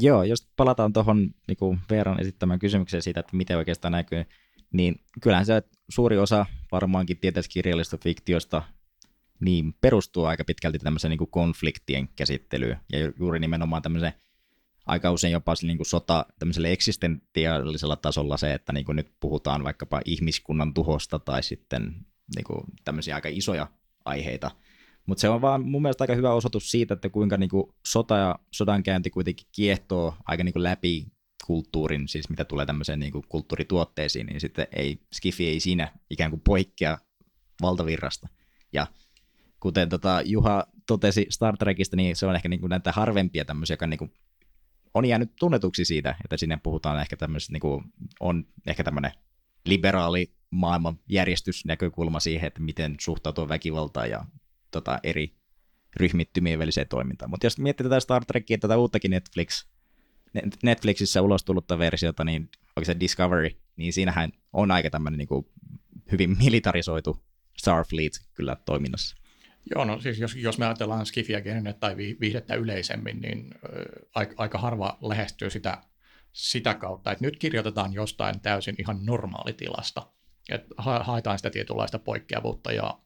Joo, 0.00 0.22
jos 0.22 0.48
palataan 0.56 0.92
tuohon 0.92 1.30
niin 1.48 1.80
Veeran 1.90 2.20
esittämään 2.20 2.58
kysymykseen 2.58 3.02
siitä, 3.02 3.20
että 3.20 3.36
miten 3.36 3.56
oikeastaan 3.56 3.92
näkyy, 3.92 4.24
niin 4.72 5.00
kyllähän 5.22 5.46
se 5.46 5.62
suuri 5.88 6.18
osa 6.18 6.46
varmaankin 6.72 7.18
tieteiskirjallisesta 7.18 7.98
fiktiosta 7.98 8.62
niin 9.40 9.74
perustuu 9.80 10.24
aika 10.24 10.44
pitkälti 10.44 10.78
tämmöiseen 10.78 11.10
niin 11.10 11.30
konfliktien 11.30 12.08
käsittelyyn 12.08 12.80
ja 12.92 13.12
juuri 13.18 13.40
nimenomaan 13.40 13.82
tämmöiseen 13.82 14.12
aika 14.86 15.10
usein 15.10 15.32
jopa 15.32 15.54
niin 15.62 15.76
kuin 15.76 15.86
sota 15.86 16.26
tämmöisellä 16.38 16.68
eksistentiaalisella 16.68 17.96
tasolla 17.96 18.36
se, 18.36 18.54
että 18.54 18.72
niin 18.72 18.84
kuin 18.84 18.96
nyt 18.96 19.12
puhutaan 19.20 19.64
vaikkapa 19.64 20.00
ihmiskunnan 20.04 20.74
tuhosta 20.74 21.18
tai 21.18 21.42
sitten 21.42 21.94
niin 22.36 22.44
kuin 22.44 22.64
tämmöisiä 22.84 23.14
aika 23.14 23.28
isoja 23.32 23.66
aiheita. 24.04 24.50
Mutta 25.06 25.20
se 25.20 25.28
on 25.28 25.40
vaan 25.40 25.62
mun 25.62 25.82
mielestä 25.82 26.04
aika 26.04 26.14
hyvä 26.14 26.32
osoitus 26.32 26.70
siitä, 26.70 26.94
että 26.94 27.08
kuinka 27.08 27.36
niin 27.36 27.50
kuin 27.50 27.74
sota 27.86 28.16
ja 28.16 28.38
sodankäynti 28.50 29.10
kuitenkin 29.10 29.46
kiehtoo 29.52 30.14
aika 30.24 30.44
niin 30.44 30.52
kuin 30.52 30.62
läpi 30.62 31.06
kulttuurin, 31.46 32.08
siis 32.08 32.28
mitä 32.28 32.44
tulee 32.44 32.66
tämmöiseen 32.66 33.00
niin 33.00 33.12
kuin 33.12 33.24
kulttuurituotteisiin, 33.28 34.26
niin 34.26 34.40
sitten 34.40 34.66
ei, 34.76 35.00
Skifi 35.12 35.48
ei 35.48 35.60
siinä 35.60 35.92
ikään 36.10 36.30
kuin 36.30 36.40
poikkea 36.40 36.98
valtavirrasta. 37.62 38.28
Ja 38.72 38.86
kuten 39.64 39.88
tota 39.88 40.22
Juha 40.24 40.66
totesi 40.86 41.26
Star 41.30 41.56
Trekista, 41.56 41.96
niin 41.96 42.16
se 42.16 42.26
on 42.26 42.36
ehkä 42.36 42.48
niin 42.48 42.60
kuin 42.60 42.70
näitä 42.70 42.92
harvempia 42.92 43.44
tämmöisiä, 43.44 43.74
joka 43.74 43.86
niin 43.86 43.98
kuin 43.98 44.12
on 44.94 45.04
jäänyt 45.04 45.32
tunnetuksi 45.38 45.84
siitä, 45.84 46.16
että 46.24 46.36
sinne 46.36 46.58
puhutaan 46.62 47.00
ehkä 47.00 47.16
tämmöisestä, 47.16 47.52
niin 47.52 47.60
kuin, 47.60 47.84
on 48.20 48.46
ehkä 48.66 48.84
tämmöinen 48.84 49.12
liberaali 49.64 50.34
maailmanjärjestysnäkökulma 50.50 52.20
siihen, 52.20 52.46
että 52.46 52.60
miten 52.60 52.96
suhtautuu 53.00 53.48
väkivaltaan 53.48 54.10
ja 54.10 54.24
tota, 54.70 54.98
eri 55.02 55.34
ryhmittymien 55.96 56.58
väliseen 56.58 56.88
toimintaan. 56.88 57.30
Mutta 57.30 57.46
jos 57.46 57.58
miettii 57.58 57.84
tätä 57.84 58.00
Star 58.00 58.24
Trekia, 58.24 58.58
tätä 58.58 58.76
uuttakin 58.76 59.10
Netflix, 59.10 59.66
Netflixissä 60.62 61.22
ulos 61.22 61.44
tullutta 61.44 61.78
versiota, 61.78 62.24
niin 62.24 62.50
onko 62.76 62.84
se 62.84 63.00
Discovery, 63.00 63.50
niin 63.76 63.92
siinähän 63.92 64.32
on 64.52 64.70
aika 64.70 64.90
tämmöinen 64.90 65.18
niin 65.18 65.28
kuin 65.28 65.46
hyvin 66.12 66.36
militarisoitu 66.38 67.24
Starfleet 67.56 68.12
kyllä 68.34 68.56
toiminnassa. 68.64 69.23
Joo, 69.74 69.84
no 69.84 70.00
siis 70.00 70.18
jos, 70.18 70.34
jos 70.34 70.58
me 70.58 70.66
ajatellaan 70.66 71.06
skifiä 71.06 71.42
tai 71.80 71.96
viihdettä 71.96 72.54
yleisemmin, 72.54 73.20
niin 73.20 73.54
aika, 74.14 74.34
aika 74.36 74.58
harva 74.58 74.98
lähestyy 75.02 75.50
sitä, 75.50 75.78
sitä 76.32 76.74
kautta, 76.74 77.12
että 77.12 77.24
nyt 77.24 77.38
kirjoitetaan 77.38 77.92
jostain 77.92 78.40
täysin 78.40 78.74
ihan 78.78 79.06
normaalitilasta. 79.06 80.06
Että 80.48 80.74
ha, 80.78 80.98
haetaan 80.98 81.38
sitä 81.38 81.50
tietynlaista 81.50 81.98
poikkeavuutta 81.98 82.72
ja 82.72 82.98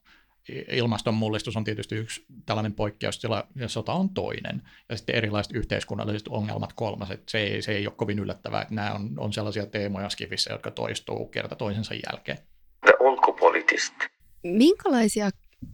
ilmastonmullistus 0.71 1.57
on 1.57 1.63
tietysti 1.63 1.95
yksi 1.95 2.25
tällainen 2.45 2.73
poikkeustila 2.73 3.47
ja 3.55 3.67
sota 3.67 3.93
on 3.93 4.09
toinen. 4.09 4.61
Ja 4.89 4.97
sitten 4.97 5.15
erilaiset 5.15 5.55
yhteiskunnalliset 5.55 6.27
ongelmat 6.27 6.73
kolmas. 6.73 7.11
Että 7.11 7.31
se, 7.31 7.39
ei, 7.39 7.61
se 7.61 7.71
ei 7.71 7.87
ole 7.87 7.95
kovin 7.95 8.19
yllättävää, 8.19 8.61
että 8.61 8.73
nämä 8.73 8.93
on, 8.93 9.13
on 9.17 9.33
sellaisia 9.33 9.65
teemoja 9.65 10.09
Skifissä, 10.09 10.51
jotka 10.51 10.71
toistuu 10.71 11.25
kerta 11.25 11.55
toisensa 11.55 11.93
jälkeen. 11.93 12.37
The. 12.81 12.93
Minkälaisia 14.43 15.29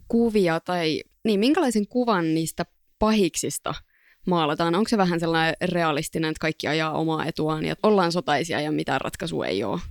kuvia 0.08 0.60
tai 0.60 1.02
niin, 1.24 1.40
minkälaisen 1.40 1.88
kuvan 1.88 2.34
niistä 2.34 2.66
pahiksista 3.00 3.74
maalataan? 4.28 4.76
Onko 4.76 4.90
se 4.90 4.98
vähän 4.98 5.20
sellainen 5.20 5.56
realistinen, 5.62 6.30
että 6.30 6.42
kaikki 6.42 6.68
ajaa 6.68 6.92
omaa 6.92 7.26
etuaan 7.26 7.66
ja 7.66 7.76
ollaan 7.84 8.12
sotaisia 8.12 8.62
ja 8.62 8.72
mitään 8.72 9.02
ratkaisua 9.02 9.46
ei 9.46 9.64
ole? 9.64 9.82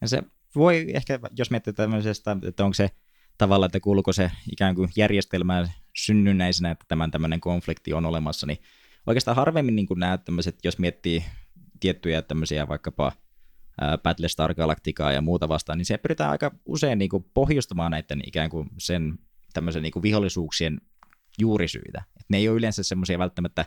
Ja 0.00 0.08
se 0.08 0.22
voi 0.54 0.86
ehkä, 0.94 1.18
jos 1.38 1.50
miettii 1.50 1.72
tämmöisestä, 1.72 2.36
että 2.48 2.64
onko 2.64 2.74
se 2.74 2.90
tavalla, 3.38 3.66
että 3.66 3.80
kuuluuko 3.80 4.12
se 4.12 4.30
ikään 4.52 4.74
kuin 4.74 4.88
järjestelmään 4.96 5.72
synnynnäisenä, 5.96 6.70
että 6.70 6.84
tämän 6.88 7.10
tämmöinen 7.10 7.40
konflikti 7.40 7.92
on 7.92 8.06
olemassa, 8.06 8.46
niin 8.46 8.58
oikeastaan 9.06 9.36
harvemmin 9.36 9.76
niin 9.76 9.86
kuin 9.86 10.00
nämä 10.00 10.18
tämmöiset, 10.18 10.58
jos 10.64 10.78
miettii 10.78 11.24
tiettyjä 11.80 12.22
tämmöisiä 12.22 12.68
vaikkapa 12.68 13.12
Battlestar 14.02 14.54
Galacticaa 14.54 15.12
ja 15.12 15.20
muuta 15.20 15.48
vastaan, 15.48 15.78
niin 15.78 15.86
se 15.86 15.98
pyritään 15.98 16.30
aika 16.30 16.54
usein 16.66 16.98
niin 16.98 17.08
kuin 17.08 17.24
pohjustamaan 17.34 17.90
näiden 17.90 18.20
ikään 18.26 18.50
kuin 18.50 18.68
sen 18.78 19.18
tämmöisen 19.54 19.82
niin 19.82 19.92
kuin 19.92 20.02
vihollisuuksien 20.02 20.80
juurisyitä. 21.38 22.02
Et 22.20 22.26
ne 22.28 22.36
ei 22.36 22.48
ole 22.48 22.56
yleensä 22.56 22.82
semmoisia 22.82 23.18
välttämättä, 23.18 23.64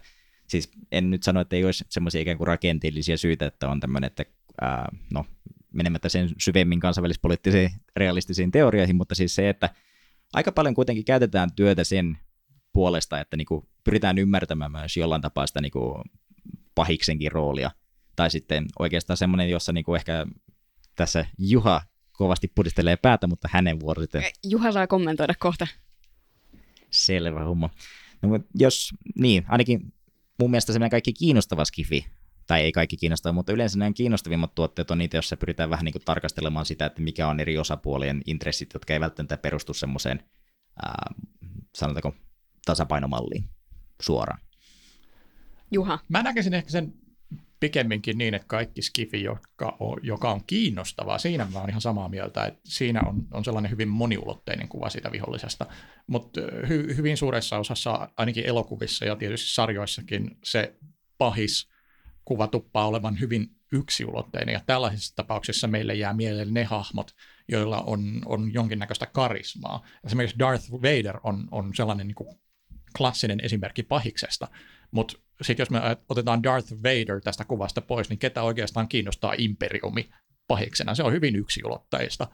siis 0.48 0.72
en 0.92 1.10
nyt 1.10 1.24
sano, 1.24 1.42
että 1.42 1.56
ei 1.56 1.66
olisi 1.66 1.86
semmoisia 1.90 2.22
ikään 2.22 2.38
kuin 2.38 2.48
rakenteellisia 2.48 3.18
syitä, 3.18 3.46
että 3.46 3.70
on 3.70 3.80
tämmöinen, 3.80 4.08
että 4.08 4.26
ää, 4.62 4.90
no, 5.14 5.26
menemättä 5.74 6.10
sen 6.10 6.30
syvemmin 6.40 6.80
kansainvälispoliittisiin 6.80 7.70
realistisiin 7.96 8.52
teorioihin, 8.52 8.96
mutta 8.96 9.16
siis 9.16 9.36
se, 9.36 9.50
että 9.50 9.70
aika 10.34 10.52
paljon 10.52 10.76
kuitenkin 10.76 11.06
käytetään 11.06 11.50
työtä 11.56 11.84
sen 11.84 12.18
puolesta, 12.74 13.20
että 13.20 13.38
niin 13.38 13.46
kuin 13.46 13.68
pyritään 13.84 14.18
ymmärtämään 14.18 14.72
myös 14.72 14.98
jollain 14.98 15.22
tapaa 15.22 15.48
sitä 15.48 15.62
niin 15.62 15.72
kuin 15.72 16.04
pahiksenkin 16.76 17.32
roolia. 17.32 17.72
Tai 18.22 18.32
sitten 18.32 18.66
oikeastaan 18.80 19.18
semmoinen, 19.18 19.50
jossa 19.50 19.74
niin 19.74 19.84
kuin 19.84 19.96
ehkä 19.96 20.26
tässä 20.96 21.26
Juha 21.38 21.82
kovasti 22.12 22.52
pudistelee 22.56 22.98
päätä, 22.98 23.28
mutta 23.28 23.50
hänen 23.52 23.80
vuoro 23.80 24.02
sitten... 24.02 24.24
Juha 24.44 24.72
saa 24.72 24.88
kommentoida 24.88 25.34
kohta. 25.40 25.68
Selvä 26.92 27.44
homma. 27.44 27.70
No, 28.22 28.40
jos, 28.56 28.90
niin, 29.16 29.46
ainakin 29.48 29.94
mun 30.40 30.52
mielestä 30.52 30.74
semmoinen 30.74 30.90
kaikki 30.90 31.14
kiinnostava 31.14 31.66
skifi 31.66 32.06
tai 32.48 32.62
ei 32.62 32.72
kaikki 32.72 32.98
kiinnostaa, 32.98 33.32
mutta 33.32 33.54
yleensä 33.54 33.80
nämä 33.80 33.94
kiinnostavimmat 33.94 34.56
tuotteet 34.56 34.92
on 34.92 34.98
niitä, 34.98 35.18
joissa 35.18 35.38
pyritään 35.38 35.70
vähän 35.70 35.86
niin 35.86 35.94
kuin 35.94 36.06
tarkastelemaan 36.06 36.66
sitä, 36.66 36.86
että 36.86 37.02
mikä 37.02 37.28
on 37.28 37.40
eri 37.40 37.58
osapuolien 37.58 38.22
intressit, 38.26 38.74
jotka 38.74 38.94
ei 38.94 39.00
välttämättä 39.00 39.38
perustu 39.38 39.74
semmoiseen, 39.74 40.24
ää, 40.86 41.14
sanotaanko, 41.76 42.14
tasapainomalliin 42.66 43.50
suoraan. 44.02 44.40
Juha. 45.72 46.00
Mä 46.10 46.24
näkisin 46.24 46.54
ehkä 46.54 46.72
sen 46.72 47.02
pikemminkin 47.62 48.18
niin, 48.18 48.34
että 48.34 48.48
kaikki 48.48 48.82
skifi, 48.82 49.24
joka 49.24 49.78
on, 49.80 49.98
joka 50.04 50.32
on 50.32 50.42
kiinnostavaa, 50.48 51.18
siinä 51.18 51.48
mä 51.54 51.60
oon 51.60 51.70
ihan 51.70 51.82
samaa 51.82 52.10
mieltä, 52.10 52.46
että 52.46 52.62
siinä 52.66 53.02
on, 53.08 53.28
on 53.32 53.46
sellainen 53.46 53.72
hyvin 53.72 53.88
moniulotteinen 53.88 54.68
kuva 54.68 54.90
siitä 54.90 55.12
vihollisesta, 55.12 55.66
mutta 56.08 56.42
hy, 56.70 56.96
hyvin 56.98 57.18
suuressa 57.18 57.58
osassa, 57.58 58.10
ainakin 58.18 58.46
elokuvissa 58.46 59.06
ja 59.06 59.16
tietysti 59.16 59.50
sarjoissakin, 59.50 60.38
se 60.44 60.76
pahis 61.18 61.70
kuva 62.26 62.48
tuppaa 62.48 62.88
olevan 62.88 63.20
hyvin 63.20 63.48
yksiulotteinen, 63.72 64.54
ja 64.54 64.62
tällaisissa 64.66 65.16
tapauksissa 65.16 65.68
meille 65.68 65.94
jää 65.94 66.14
mieleen 66.14 66.54
ne 66.54 66.64
hahmot, 66.64 67.12
joilla 67.48 67.82
on, 67.82 68.22
on 68.26 68.54
jonkinnäköistä 68.54 69.06
karismaa. 69.06 69.86
Esimerkiksi 70.06 70.40
Darth 70.40 70.72
Vader 70.72 71.20
on, 71.24 71.48
on 71.52 71.76
sellainen 71.76 72.08
niin 72.08 72.16
kuin 72.16 72.40
klassinen 72.98 73.40
esimerkki 73.44 73.84
pahiksesta, 73.84 74.48
mutta 74.92 75.18
sitten 75.42 75.62
jos 75.62 75.70
me 75.70 75.80
otetaan 76.10 76.44
Darth 76.44 76.74
Vader 76.74 77.22
tästä 77.22 77.46
kuvasta 77.46 77.82
pois, 77.82 78.10
niin 78.10 78.20
ketä 78.20 78.44
oikeastaan 78.44 78.88
kiinnostaa 78.88 79.34
imperiumi 79.38 80.10
pahiksena? 80.48 80.96
Se 80.96 81.04
on 81.04 81.14
hyvin 81.14 81.36
yksiulotteista. 81.36 82.28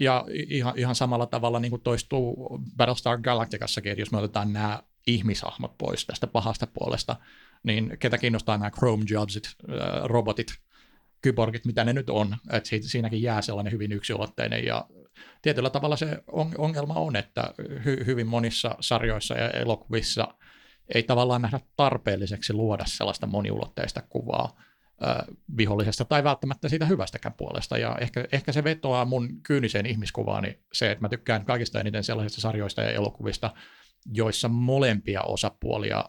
Ja 0.00 0.24
ihan, 0.30 0.78
ihan 0.78 0.94
samalla 0.94 1.26
tavalla 1.26 1.60
niin 1.60 1.70
kuin 1.70 1.82
toistuu 1.82 2.58
Battlestar 2.76 3.18
Galacticassakin, 3.18 3.92
että 3.92 4.02
jos 4.02 4.12
me 4.12 4.18
otetaan 4.18 4.52
nämä 4.52 4.82
ihmishahmot 5.06 5.78
pois 5.78 6.06
tästä 6.06 6.26
pahasta 6.26 6.66
puolesta, 6.66 7.16
niin 7.62 7.96
ketä 7.98 8.18
kiinnostaa 8.18 8.58
nämä 8.58 8.70
Chrome 8.70 9.04
Jobsit, 9.10 9.44
äh, 9.46 9.76
robotit, 10.04 10.54
kyborgit, 11.22 11.64
mitä 11.64 11.84
ne 11.84 11.92
nyt 11.92 12.10
on, 12.10 12.36
että 12.52 12.70
siinäkin 12.80 13.22
jää 13.22 13.42
sellainen 13.42 13.72
hyvin 13.72 13.92
yksilotteinen 13.92 14.64
ja 14.64 14.86
tietyllä 15.42 15.70
tavalla 15.70 15.96
se 15.96 16.22
ongelma 16.58 16.94
on, 16.94 17.16
että 17.16 17.54
hy, 17.84 18.06
hyvin 18.06 18.26
monissa 18.26 18.76
sarjoissa 18.80 19.34
ja 19.34 19.50
elokuvissa 19.50 20.34
ei 20.94 21.02
tavallaan 21.02 21.42
nähdä 21.42 21.60
tarpeelliseksi 21.76 22.52
luoda 22.52 22.84
sellaista 22.86 23.26
moniulotteista 23.26 24.02
kuvaa 24.08 24.56
äh, 25.06 25.16
vihollisesta 25.56 26.04
tai 26.04 26.24
välttämättä 26.24 26.68
siitä 26.68 26.86
hyvästäkään 26.86 27.34
puolesta. 27.34 27.78
Ja 27.78 27.96
ehkä, 28.00 28.24
ehkä 28.32 28.52
se 28.52 28.64
vetoaa 28.64 29.04
mun 29.04 29.42
kyyniseen 29.42 29.86
ihmiskuvaani 29.86 30.58
se, 30.72 30.90
että 30.90 31.04
mä 31.04 31.08
tykkään 31.08 31.44
kaikista 31.44 31.80
eniten 31.80 32.04
sellaisista 32.04 32.40
sarjoista 32.40 32.82
ja 32.82 32.90
elokuvista, 32.90 33.54
joissa 34.12 34.48
molempia 34.48 35.22
osapuolia 35.22 36.04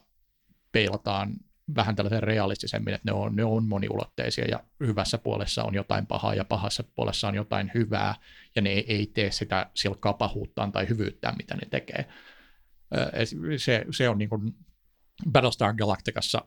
peilataan 0.72 1.34
vähän 1.76 1.96
tällaisen 1.96 2.24
realistisemmin, 2.24 2.94
että 2.94 3.12
ne 3.12 3.18
on, 3.18 3.36
ne 3.36 3.44
on 3.44 3.68
moniulotteisia 3.68 4.46
ja 4.46 4.64
hyvässä 4.80 5.18
puolessa 5.18 5.64
on 5.64 5.76
jotain 5.76 6.08
pahaa 6.08 6.36
ja 6.36 6.46
pahassa 6.46 6.84
puolessa 6.96 7.28
on 7.28 7.36
jotain 7.36 7.72
hyvää 7.74 8.16
ja 8.56 8.62
ne 8.62 8.70
ei, 8.70 8.86
ei 8.88 9.08
tee 9.08 9.32
sitä 9.32 9.70
silkkaa 9.76 10.14
pahuuttaan 10.14 10.72
tai 10.72 10.90
hyvyyttään, 10.90 11.36
mitä 11.38 11.56
ne 11.56 11.68
tekee. 11.70 12.06
Se, 13.58 13.86
se 13.92 14.10
on 14.10 14.18
niin 14.18 14.30
kuin 14.30 14.54
Battlestar 15.32 15.74
Galacticassa 15.74 16.46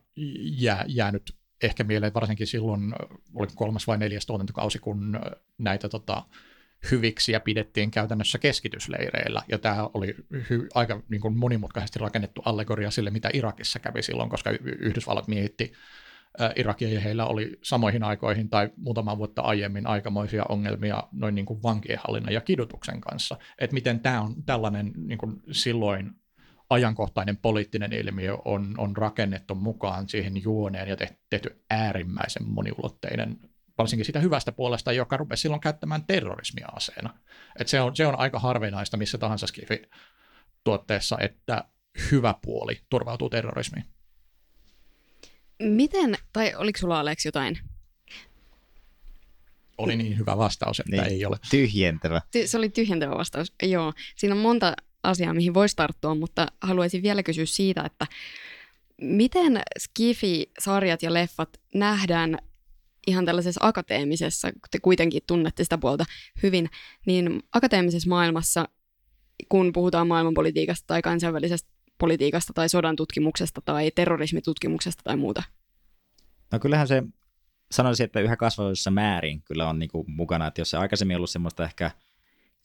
jää, 0.58 0.84
jäänyt 0.88 1.36
ehkä 1.62 1.84
mieleen 1.84 2.14
varsinkin 2.14 2.46
silloin, 2.46 2.94
oli 3.34 3.46
kolmas 3.54 3.86
vai 3.86 3.98
neljäs 3.98 4.26
tuotantokausi, 4.26 4.78
kun 4.78 5.20
näitä 5.58 5.88
tota, 5.88 6.24
hyviksiä 6.90 7.40
pidettiin 7.40 7.90
käytännössä 7.90 8.38
keskitysleireillä, 8.38 9.42
ja 9.48 9.58
tämä 9.58 9.90
oli 9.94 10.16
hy- 10.32 10.68
aika 10.74 11.02
niin 11.08 11.20
kuin 11.20 11.36
monimutkaisesti 11.36 11.98
rakennettu 11.98 12.42
allegoria 12.44 12.90
sille, 12.90 13.10
mitä 13.10 13.30
Irakissa 13.32 13.78
kävi 13.78 14.02
silloin, 14.02 14.30
koska 14.30 14.50
Yhdysvallat 14.60 15.28
miehitti 15.28 15.72
Irakia, 16.56 16.88
ja 16.88 17.00
heillä 17.00 17.26
oli 17.26 17.58
samoihin 17.62 18.02
aikoihin 18.02 18.50
tai 18.50 18.70
muutama 18.76 19.18
vuotta 19.18 19.42
aiemmin 19.42 19.86
aikamoisia 19.86 20.44
ongelmia 20.48 21.02
noin 21.12 21.34
niin 21.34 21.46
kuin 21.46 21.62
vankienhallinnan 21.62 22.34
ja 22.34 22.40
kidutuksen 22.40 23.00
kanssa. 23.00 23.38
Että 23.58 23.74
miten 23.74 24.00
tämä 24.00 24.20
on 24.20 24.42
tällainen 24.46 24.92
niin 24.96 25.18
kuin 25.18 25.42
silloin 25.52 26.10
ajankohtainen 26.70 27.36
poliittinen 27.36 27.92
ilmiö 27.92 28.36
on, 28.44 28.74
on 28.78 28.96
rakennettu 28.96 29.54
mukaan 29.54 30.08
siihen 30.08 30.42
juoneen 30.42 30.88
ja 30.88 30.96
tehty 31.30 31.62
äärimmäisen 31.70 32.48
moniulotteinen 32.48 33.38
varsinkin 33.78 34.04
sitä 34.04 34.20
hyvästä 34.20 34.52
puolesta, 34.52 34.92
joka 34.92 35.16
rupesi 35.16 35.40
silloin 35.40 35.60
käyttämään 35.60 36.04
terrorismia 36.04 36.68
aseena. 36.72 37.14
Et 37.60 37.68
se, 37.68 37.80
on, 37.80 37.96
se 37.96 38.06
on 38.06 38.18
aika 38.18 38.38
harvinaista 38.38 38.96
missä 38.96 39.18
tahansa 39.18 39.46
skifi-tuotteessa, 39.46 41.16
että 41.20 41.64
hyvä 42.10 42.34
puoli 42.42 42.80
turvautuu 42.90 43.30
terrorismiin. 43.30 43.84
Miten, 45.58 46.14
tai 46.32 46.54
oliko 46.54 46.78
sulla 46.78 47.00
Aleksi 47.00 47.28
jotain? 47.28 47.58
Oli 49.78 49.96
niin 49.96 50.18
hyvä 50.18 50.38
vastaus, 50.38 50.80
että 50.80 50.92
niin, 50.96 51.04
ei 51.04 51.26
ole. 51.26 51.36
Tyhjentävä. 51.50 52.22
Ty- 52.36 52.46
se 52.46 52.58
oli 52.58 52.68
tyhjentävä 52.68 53.14
vastaus, 53.14 53.52
joo. 53.62 53.92
Siinä 54.16 54.34
on 54.34 54.40
monta 54.40 54.76
asiaa, 55.06 55.34
mihin 55.34 55.54
voisi 55.54 55.76
tarttua, 55.76 56.14
mutta 56.14 56.46
haluaisin 56.60 57.02
vielä 57.02 57.22
kysyä 57.22 57.46
siitä, 57.46 57.82
että 57.82 58.06
miten 59.00 59.60
Skifi-sarjat 59.78 61.02
ja 61.02 61.12
leffat 61.12 61.60
nähdään 61.74 62.38
ihan 63.06 63.24
tällaisessa 63.24 63.60
akateemisessa, 63.62 64.52
kun 64.52 64.60
te 64.70 64.78
kuitenkin 64.80 65.22
tunnette 65.26 65.64
sitä 65.64 65.78
puolta 65.78 66.04
hyvin, 66.42 66.70
niin 67.06 67.42
akateemisessa 67.52 68.08
maailmassa, 68.08 68.68
kun 69.48 69.72
puhutaan 69.72 70.08
maailmanpolitiikasta 70.08 70.86
tai 70.86 71.02
kansainvälisestä 71.02 71.68
politiikasta 71.98 72.52
tai 72.52 72.68
sodan 72.68 72.96
tutkimuksesta 72.96 73.60
tai 73.64 73.90
terrorismitutkimuksesta 73.90 75.02
tai 75.04 75.16
muuta? 75.16 75.42
No 76.52 76.58
kyllähän 76.58 76.88
se, 76.88 77.02
sanoisin, 77.70 78.04
että 78.04 78.20
yhä 78.20 78.36
kasvavassa 78.36 78.90
määrin 78.90 79.42
kyllä 79.42 79.68
on 79.68 79.78
niin 79.78 79.90
kuin 79.90 80.10
mukana, 80.10 80.46
että 80.46 80.60
jos 80.60 80.70
se 80.70 80.76
aikaisemmin 80.76 81.16
ollut 81.16 81.30
semmoista 81.30 81.64
ehkä 81.64 81.90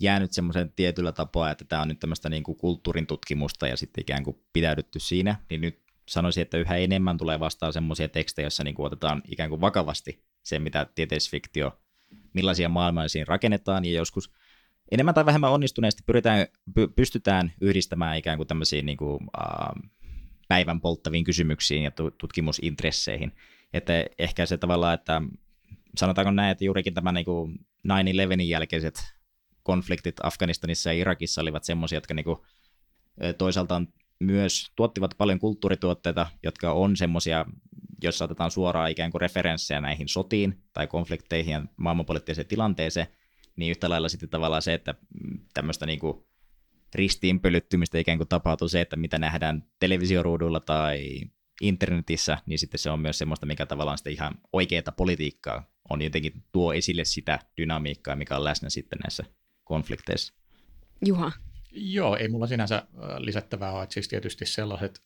jäänyt 0.02 0.32
semmoisen 0.32 0.72
tietyllä 0.76 1.12
tapaa, 1.12 1.52
että 1.52 1.66
tämä 1.66 1.82
on 1.82 1.88
nyt 1.88 2.00
tämmöistä 2.00 2.30
niin 2.30 2.44
kuin 2.44 2.58
kulttuurin 2.58 3.08
tutkimusta 3.08 3.68
ja 3.68 3.78
sitten 3.78 4.02
ikään 4.02 4.24
kuin 4.24 4.40
pitäydytty 4.54 5.00
siinä, 5.00 5.36
niin 5.50 5.62
nyt 5.62 5.80
sanoisin, 6.08 6.42
että 6.42 6.58
yhä 6.58 6.76
enemmän 6.76 7.18
tulee 7.18 7.40
vastaan 7.40 7.74
semmoisia 7.74 8.10
tekstejä, 8.10 8.46
joissa 8.46 8.64
niin 8.64 8.76
kuin 8.76 8.86
otetaan 8.86 9.22
ikään 9.28 9.50
kuin 9.50 9.62
vakavasti 9.62 10.24
se, 10.44 10.60
mitä 10.60 10.88
tieteisfiktio, 10.96 11.80
millaisia 12.34 12.70
maailmoja 12.70 13.10
siinä 13.10 13.26
rakennetaan, 13.28 13.86
ja 13.86 13.92
joskus 13.92 14.32
enemmän 14.92 15.14
tai 15.14 15.26
vähemmän 15.26 15.52
onnistuneesti 15.52 16.04
pyritään, 16.06 16.48
py, 16.74 16.88
pystytään 16.88 17.54
yhdistämään 17.62 18.18
ikään 18.18 18.38
kuin 18.38 18.48
tämmöisiin 18.48 18.86
niin 18.86 18.98
kuin, 18.98 19.20
äh, 19.42 19.92
päivän 20.48 20.82
polttaviin 20.82 21.24
kysymyksiin 21.24 21.84
ja 21.84 21.92
tutkimusintresseihin. 22.18 23.32
Että 23.74 23.94
ehkä 24.20 24.46
se 24.46 24.58
tavallaan, 24.58 24.94
että 24.94 25.22
sanotaanko 25.98 26.32
näin, 26.32 26.52
että 26.52 26.66
juurikin 26.66 26.94
tämä 26.94 27.12
niin 27.12 27.26
kuin 27.26 27.60
9-11 27.88 28.42
jälkeiset 28.42 29.16
konfliktit 29.64 30.16
Afganistanissa 30.24 30.90
ja 30.94 31.00
Irakissa 31.00 31.42
olivat 31.42 31.64
semmoisia, 31.64 31.98
jotka 31.98 32.14
niin 32.14 32.24
kuin, 32.24 32.40
toisaalta 33.38 33.82
myös 34.20 34.72
tuottivat 34.76 35.16
paljon 35.18 35.40
kulttuurituotteita, 35.40 36.28
jotka 36.44 36.72
on 36.72 36.98
semmoisia, 36.98 37.46
joissa 38.04 38.26
otetaan 38.26 38.52
suoraan 38.52 38.92
ikään 38.92 39.12
kuin 39.12 39.22
referenssejä 39.22 39.82
näihin 39.82 40.08
sotiin 40.08 40.64
tai 40.74 40.88
konflikteihin 40.88 41.52
ja 41.52 41.66
maailmanpoliittiseen 41.78 42.48
tilanteeseen, 42.48 43.08
niin 43.56 43.72
yhtä 43.72 43.90
lailla 43.90 44.10
sitten 44.10 44.30
tavallaan 44.30 44.62
se, 44.62 44.74
että 44.74 44.96
tämmöistä 45.54 45.86
niin 45.86 46.00
kuin 46.00 46.26
ristiinpölyttymistä 46.96 47.98
ikään 47.98 48.18
kuin 48.18 48.28
tapahtuu 48.28 48.68
se, 48.68 48.82
että 48.82 48.96
mitä 48.96 49.20
nähdään 49.20 49.64
televisioruudulla 49.80 50.60
tai 50.60 51.22
internetissä, 51.62 52.38
niin 52.46 52.60
sitten 52.60 52.80
se 52.80 52.90
on 52.90 53.00
myös 53.00 53.18
semmoista, 53.18 53.46
mikä 53.46 53.66
tavallaan 53.66 53.98
sitten 53.98 54.14
ihan 54.14 54.34
oikeaa 54.54 54.92
politiikkaa 54.98 55.72
on 55.90 56.02
jotenkin 56.02 56.44
tuo 56.52 56.74
esille 56.74 57.06
sitä 57.06 57.40
dynamiikkaa, 57.58 58.16
mikä 58.16 58.36
on 58.36 58.44
läsnä 58.44 58.70
sitten 58.70 59.00
näissä 59.00 59.24
konflikteissa. 59.64 60.34
Juha. 61.06 61.32
Joo, 61.72 62.16
ei 62.16 62.28
mulla 62.28 62.48
sinänsä 62.48 62.84
lisättävää 63.18 63.72
ole, 63.72 63.84
että 63.84 63.94
siis 63.94 64.08
tietysti 64.08 64.46
sellaiset 64.46 65.02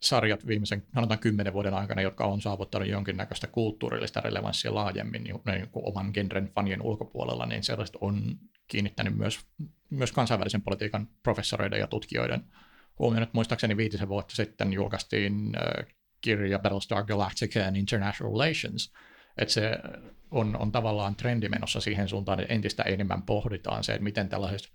sarjat 0.00 0.46
viimeisen, 0.46 0.86
sanotaan 0.94 1.18
kymmenen 1.18 1.52
vuoden 1.52 1.74
aikana, 1.74 2.02
jotka 2.02 2.24
on 2.24 2.40
saavuttanut 2.40 2.88
jonkinnäköistä 2.88 3.46
kulttuurillista 3.46 4.20
relevanssia 4.20 4.74
laajemmin 4.74 5.24
niin, 5.24 5.40
niin 5.46 5.68
kuin 5.68 5.88
oman 5.88 6.10
genren 6.14 6.48
fanien 6.54 6.82
ulkopuolella, 6.82 7.46
niin 7.46 7.62
sellaiset 7.62 7.96
on 8.00 8.38
kiinnittänyt 8.68 9.16
myös, 9.16 9.40
myös 9.90 10.12
kansainvälisen 10.12 10.62
politiikan 10.62 11.08
professoreiden 11.22 11.80
ja 11.80 11.86
tutkijoiden 11.86 12.44
huomioon. 12.98 13.22
Että 13.22 13.36
muistaakseni 13.36 13.76
viitisen 13.76 14.08
vuotta 14.08 14.34
sitten 14.34 14.72
julkaistiin 14.72 15.52
äh, 15.56 15.86
kirja 16.20 16.58
Battlestar 16.58 17.04
Galactica 17.04 17.60
and 17.66 17.76
International 17.76 18.32
Relations, 18.32 18.92
että 19.38 19.54
se 19.54 19.70
on, 20.36 20.56
on 20.56 20.72
tavallaan 20.72 21.16
trendi 21.16 21.48
menossa 21.48 21.80
siihen 21.80 22.08
suuntaan, 22.08 22.40
että 22.40 22.54
entistä 22.54 22.82
enemmän 22.82 23.22
pohditaan 23.22 23.84
se, 23.84 23.92
että 23.92 24.04
miten 24.04 24.28
tällaiset 24.28 24.72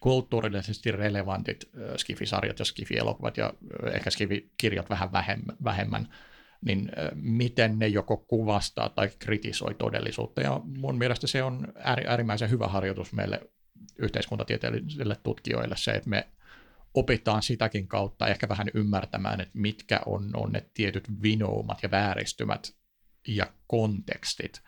kulttuurillisesti 0.00 0.92
relevantit 0.92 1.70
skifisarjat 1.96 2.58
ja 2.58 2.64
skifielokuvat 2.64 3.36
ja 3.36 3.54
ehkä 3.92 4.10
skifikirjat 4.10 4.90
vähän 4.90 5.12
vähemmän, 5.64 6.08
niin 6.64 6.92
miten 7.14 7.78
ne 7.78 7.86
joko 7.86 8.16
kuvastaa 8.16 8.88
tai 8.88 9.10
kritisoi 9.18 9.74
todellisuutta. 9.74 10.40
Ja 10.40 10.60
mun 10.64 10.98
mielestä 10.98 11.26
se 11.26 11.42
on 11.42 11.72
äärimmäisen 12.06 12.50
hyvä 12.50 12.68
harjoitus 12.68 13.12
meille 13.12 13.40
yhteiskuntatieteellisille 13.98 15.16
tutkijoille 15.22 15.76
se, 15.76 15.90
että 15.90 16.10
me 16.10 16.28
opitaan 16.94 17.42
sitäkin 17.42 17.88
kautta 17.88 18.26
ehkä 18.26 18.48
vähän 18.48 18.66
ymmärtämään, 18.74 19.40
että 19.40 19.58
mitkä 19.58 20.00
on, 20.06 20.30
on 20.34 20.52
ne 20.52 20.66
tietyt 20.74 21.22
vinoumat 21.22 21.82
ja 21.82 21.90
vääristymät 21.90 22.74
ja 23.28 23.46
kontekstit 23.66 24.62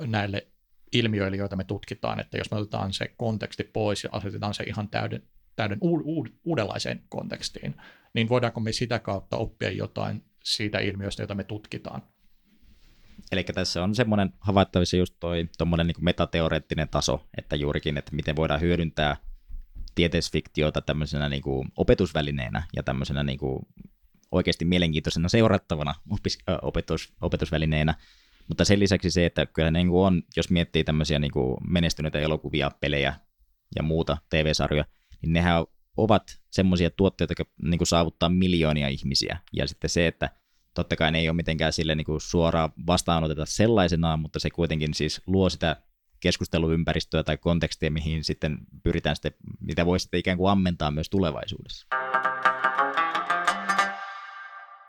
näille 0.00 0.46
ilmiöille, 0.92 1.36
joita 1.36 1.56
me 1.56 1.64
tutkitaan, 1.64 2.20
että 2.20 2.38
jos 2.38 2.50
me 2.50 2.56
otetaan 2.56 2.92
se 2.92 3.14
konteksti 3.16 3.64
pois 3.64 4.04
ja 4.04 4.10
asetetaan 4.12 4.54
se 4.54 4.64
ihan 4.64 4.88
täyden, 4.88 5.22
täyden 5.56 5.78
u, 5.82 5.94
u, 5.94 6.26
uudenlaiseen 6.44 7.02
kontekstiin, 7.08 7.74
niin 8.14 8.28
voidaanko 8.28 8.60
me 8.60 8.72
sitä 8.72 8.98
kautta 8.98 9.36
oppia 9.36 9.70
jotain 9.70 10.24
siitä 10.44 10.78
ilmiöstä, 10.78 11.22
jota 11.22 11.34
me 11.34 11.44
tutkitaan. 11.44 12.02
Eli 13.32 13.44
tässä 13.44 13.82
on 13.82 13.94
semmoinen 13.94 14.32
havaittavissa 14.40 14.96
just 14.96 15.14
toi 15.20 15.48
tuommoinen 15.58 15.86
niin 15.86 16.04
metateoreettinen 16.04 16.88
taso, 16.88 17.26
että 17.38 17.56
juurikin, 17.56 17.98
että 17.98 18.16
miten 18.16 18.36
voidaan 18.36 18.60
hyödyntää 18.60 19.16
tieteisfiktiota 19.94 20.80
tämmöisenä 20.80 21.28
niin 21.28 21.42
kuin 21.42 21.68
opetusvälineenä 21.76 22.62
ja 22.76 22.82
tämmöisenä 22.82 23.22
niin 23.22 23.38
kuin 23.38 23.66
oikeasti 24.30 24.64
mielenkiintoisena 24.64 25.28
seurattavana 25.28 25.94
opis, 26.10 26.38
opetus, 26.62 27.14
opetusvälineenä, 27.20 27.94
mutta 28.48 28.64
sen 28.64 28.80
lisäksi 28.80 29.10
se, 29.10 29.26
että 29.26 29.46
kyllä 29.46 29.70
niin 29.70 29.88
kuin 29.88 30.06
on, 30.06 30.22
jos 30.36 30.50
miettii 30.50 30.84
tämmöisiä 30.84 31.18
niin 31.18 31.32
kuin 31.32 31.56
menestyneitä 31.68 32.18
elokuvia, 32.18 32.70
pelejä 32.80 33.14
ja 33.76 33.82
muuta 33.82 34.18
TV-sarjoja, 34.30 34.84
niin 35.22 35.32
nehän 35.32 35.64
ovat 35.96 36.22
semmoisia 36.50 36.90
tuotteita, 36.90 37.30
jotka 37.30 37.52
niin 37.62 37.78
kuin 37.78 37.88
saavuttaa 37.88 38.28
miljoonia 38.28 38.88
ihmisiä. 38.88 39.38
Ja 39.52 39.66
sitten 39.68 39.90
se, 39.90 40.06
että 40.06 40.30
totta 40.74 40.96
kai 40.96 41.12
ne 41.12 41.18
ei 41.18 41.28
ole 41.28 41.36
mitenkään 41.36 41.72
sille 41.72 41.94
niin 41.94 42.04
kuin 42.04 42.20
suoraan 42.20 42.72
vastaanoteta 42.86 43.46
sellaisenaan, 43.46 44.20
mutta 44.20 44.40
se 44.40 44.50
kuitenkin 44.50 44.94
siis 44.94 45.22
luo 45.26 45.50
sitä 45.50 45.76
keskusteluympäristöä 46.20 47.22
tai 47.22 47.36
kontekstia, 47.36 47.90
mihin 47.90 48.24
sitten 48.24 48.58
pyritään 48.82 49.16
sitten, 49.16 49.32
mitä 49.60 49.86
voi 49.86 50.00
sitten 50.00 50.20
ikään 50.20 50.38
kuin 50.38 50.50
ammentaa 50.50 50.90
myös 50.90 51.10
tulevaisuudessa. 51.10 51.86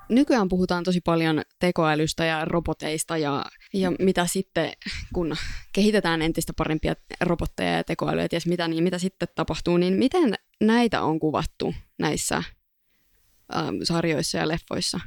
Nykyään 0.09 0.49
puhutaan 0.49 0.83
tosi 0.83 1.01
paljon 1.01 1.41
tekoälystä 1.59 2.25
ja 2.25 2.45
roboteista 2.45 3.17
ja, 3.17 3.45
ja 3.73 3.91
mitä 3.99 4.25
sitten, 4.25 4.71
kun 5.13 5.35
kehitetään 5.73 6.21
entistä 6.21 6.53
parempia 6.57 6.95
robotteja 7.21 7.71
ja 7.71 7.83
tekoälyä 7.83 8.21
ja 8.21 8.29
ties 8.29 8.47
mitä, 8.47 8.67
niin 8.67 8.83
mitä 8.83 8.97
sitten 8.97 9.27
tapahtuu, 9.35 9.77
niin 9.77 9.93
miten 9.93 10.33
näitä 10.61 11.01
on 11.01 11.19
kuvattu 11.19 11.75
näissä 11.99 12.43
ähm, 13.55 13.75
sarjoissa 13.83 14.37
ja 14.37 14.47
leffoissa? 14.47 14.99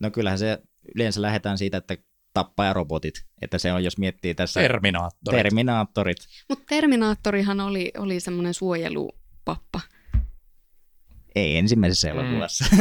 No 0.00 0.10
kyllähän 0.10 0.38
se 0.38 0.58
yleensä 0.94 1.22
lähdetään 1.22 1.58
siitä, 1.58 1.76
että 1.76 1.96
tappajarobotit, 2.34 3.14
että 3.42 3.58
se 3.58 3.72
on, 3.72 3.84
jos 3.84 3.98
miettii 3.98 4.34
tässä... 4.34 4.60
Terminaattorit. 4.60 5.42
Terminaattorit. 5.42 6.16
Mutta 6.48 6.64
Terminaattorihan 6.68 7.60
oli, 7.60 7.92
oli 7.98 8.20
semmoinen 8.20 8.54
suojelupappa. 8.54 9.80
Ei 11.34 11.56
ensimmäisessä 11.56 12.12
mm. 12.12 12.18
elokuvassa. 12.18 12.64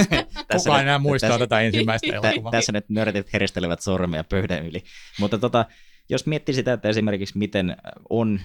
tässä 0.48 0.70
Kuka 0.70 0.82
enää 0.82 1.00
muistaa 1.00 1.30
tässä, 1.30 1.40
tätä 1.40 1.62
ensimmäistä 1.62 2.08
elokuvaa? 2.16 2.52
Tässä 2.52 2.72
nyt 2.72 2.90
nörtit 2.90 3.34
heristelevät 3.34 3.82
sormia 3.82 4.24
pöydän 4.24 4.66
yli. 4.66 4.84
Mutta 5.20 5.38
tota, 5.38 5.66
jos 6.10 6.26
miettii 6.26 6.56
sitä, 6.56 6.74
että 6.74 6.90
esimerkiksi 6.90 7.38
miten 7.38 7.78
on, 8.10 8.40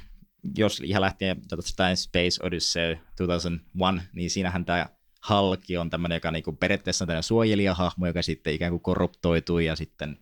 jos 0.59 0.81
ihan 0.85 1.03
lähtien 1.03 1.41
tota 1.49 1.63
Space 1.95 2.47
Odyssey 2.47 2.97
2001, 3.17 4.11
niin 4.13 4.31
siinähän 4.31 4.65
tämä 4.65 4.87
Halki 5.21 5.77
on 5.77 5.91
tämmöinen, 5.91 6.17
joka 6.17 6.31
niinku 6.31 6.53
periaatteessa 6.53 7.05
on 7.05 7.07
tämmöinen 7.07 7.23
suojelijahahmo, 7.23 8.07
joka 8.07 8.23
sitten 8.23 8.55
ikään 8.55 8.73
kuin 8.73 8.83
korruptoituu 8.83 9.59
ja 9.59 9.77
sitten 9.77 10.19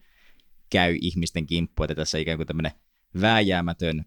käy 0.70 0.96
ihmisten 1.00 1.46
kimppuun, 1.46 1.84
että 1.84 1.94
tässä 1.94 2.18
ikään 2.18 2.38
kuin 2.38 2.46
tämmöinen 2.46 2.72
vääjäämätön 3.20 4.04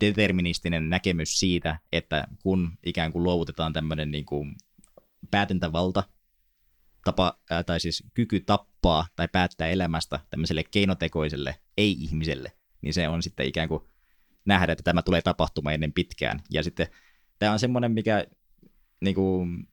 deterministinen 0.00 0.90
näkemys 0.90 1.40
siitä, 1.40 1.78
että 1.92 2.24
kun 2.42 2.72
ikään 2.86 3.12
kuin 3.12 3.22
luovutetaan 3.22 3.72
tämmöinen 3.72 4.10
niin 4.10 4.26
kuin 4.26 4.56
päätäntävalta, 5.30 6.02
tapa, 7.04 7.38
ää, 7.50 7.64
tai 7.64 7.80
siis 7.80 8.04
kyky 8.14 8.40
tappaa 8.40 9.06
tai 9.16 9.28
päättää 9.28 9.68
elämästä 9.68 10.20
tämmöiselle 10.30 10.64
keinotekoiselle 10.70 11.56
ei-ihmiselle, 11.76 12.52
niin 12.82 12.94
se 12.94 13.08
on 13.08 13.22
sitten 13.22 13.46
ikään 13.46 13.68
kuin 13.68 13.82
nähdä, 14.44 14.72
että 14.72 14.82
tämä 14.82 15.02
tulee 15.02 15.22
tapahtumaan 15.22 15.74
ennen 15.74 15.92
pitkään. 15.92 16.40
Ja 16.50 16.62
sitten 16.62 16.86
tämä 17.38 17.52
on 17.52 17.58
semmoinen, 17.58 17.92
mikä 17.92 18.24
niin 19.00 19.14
kuin, 19.14 19.68